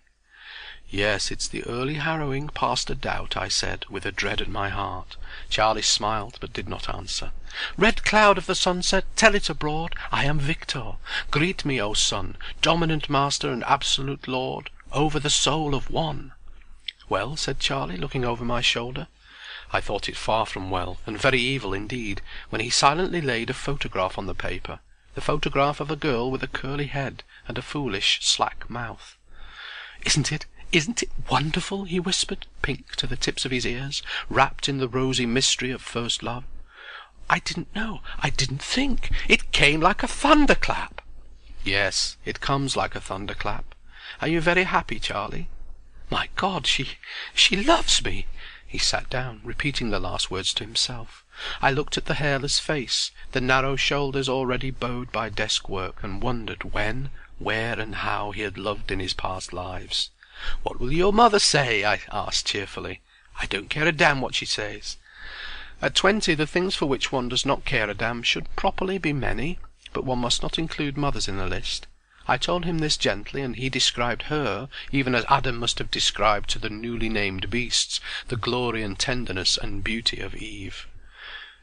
[0.93, 4.70] Yes, it's the early harrowing past a doubt, I said, with a dread at my
[4.70, 5.16] heart.
[5.49, 7.30] Charlie smiled, but did not answer.
[7.76, 10.95] Red cloud of the sunset, tell it abroad, I am victor.
[11.30, 16.32] Greet me, O sun, dominant master and absolute lord, over the soul of one.
[17.09, 19.07] Well, said Charlie, looking over my shoulder.
[19.72, 23.55] I thought it far from well, and very evil indeed, when he silently laid a
[23.55, 24.80] photograph on the paper,
[25.14, 29.16] the photograph of a girl with a curly head and a foolish, slack mouth.
[30.05, 31.85] Isn't it, isn't it wonderful?
[31.85, 35.83] he whispered, pink to the tips of his ears, wrapped in the rosy mystery of
[35.83, 36.45] first love.
[37.29, 39.11] I didn't know, I didn't think.
[39.29, 41.03] It came like a thunderclap.
[41.64, 43.75] Yes, it comes like a thunderclap.
[44.21, 45.49] Are you very happy, Charlie?
[46.09, 46.99] My God, she,
[47.35, 48.27] she loves me!
[48.66, 51.25] He sat down, repeating the last words to himself.
[51.61, 56.23] I looked at the hairless face, the narrow shoulders already bowed by desk work, and
[56.23, 57.11] wondered when,
[57.41, 60.11] where, and how he had loved in his past lives.
[60.62, 63.03] "What will your mother say?" I asked cheerfully.
[63.38, 64.97] "I don't care a damn what she says."
[65.82, 69.12] At twenty the things for which one does not care a damn should properly be
[69.12, 69.59] many,
[69.93, 71.86] but one must not include mothers in the list.
[72.26, 76.49] I told him this gently, and he described her, even as Adam must have described
[76.49, 80.86] to the newly named beasts the glory and tenderness and beauty of Eve.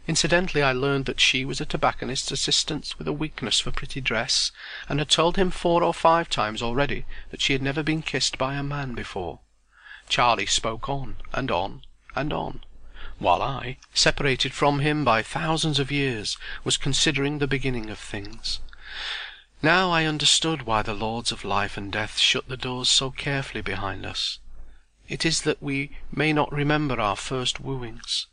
[0.08, 4.54] Incidentally I learned that she was a tobacconist's assistant with a weakness for pretty dress,
[4.88, 8.38] and had told him four or five times already that she had never been kissed
[8.38, 9.42] by a man before.
[10.08, 11.82] Charlie spoke on, and on,
[12.16, 12.64] and on,
[13.20, 18.62] while I, separated from him by thousands of years, was considering the beginning of things.
[19.62, 23.62] Now I understood why the lords of life and death shut the doors so carefully
[23.62, 24.40] behind us.
[25.10, 28.28] It is that we may not remember our first wooings.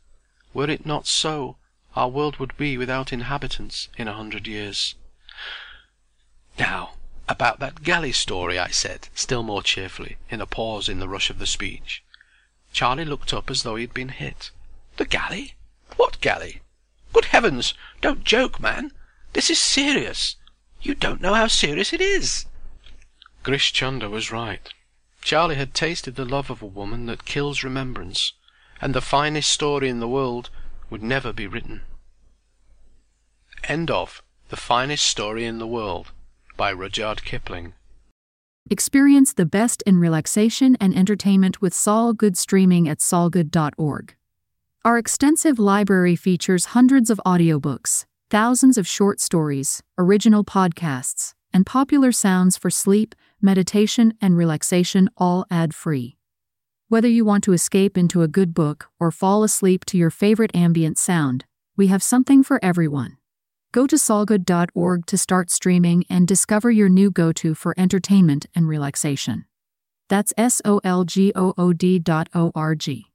[0.53, 1.57] Were it not so,
[1.95, 4.95] our world would be without inhabitants in a hundred years.
[6.59, 6.95] Now,
[7.27, 11.29] about that galley story, I said, still more cheerfully, in a pause in the rush
[11.29, 12.03] of the speech.
[12.73, 14.51] Charlie looked up as though he had been hit.
[14.97, 15.55] The galley?
[15.95, 16.61] What galley?
[17.13, 17.73] Good heavens!
[18.01, 18.91] Don't joke, man!
[19.33, 20.35] This is serious.
[20.81, 22.45] You don't know how serious it is.
[23.43, 24.73] Grish Chunder was right.
[25.21, 28.33] Charlie had tasted the love of a woman that kills remembrance,
[28.81, 30.49] and the finest story in the world
[30.89, 31.81] would never be written.
[33.63, 36.11] End of The Finest Story in the World
[36.55, 37.73] by Rudyard Kipling.
[38.69, 44.15] Experience the best in relaxation and entertainment with Sol Good streaming at solgood.org.
[44.83, 52.11] Our extensive library features hundreds of audiobooks, thousands of short stories, original podcasts, and popular
[52.11, 56.14] sounds for sleep, meditation, and relaxation, all ad free.
[56.87, 60.55] Whether you want to escape into a good book or fall asleep to your favorite
[60.55, 63.17] ambient sound, we have something for everyone.
[63.71, 68.67] Go to solgood.org to start streaming and discover your new go to for entertainment and
[68.67, 69.45] relaxation.
[70.09, 73.07] That's S O L G O O D dot O R G.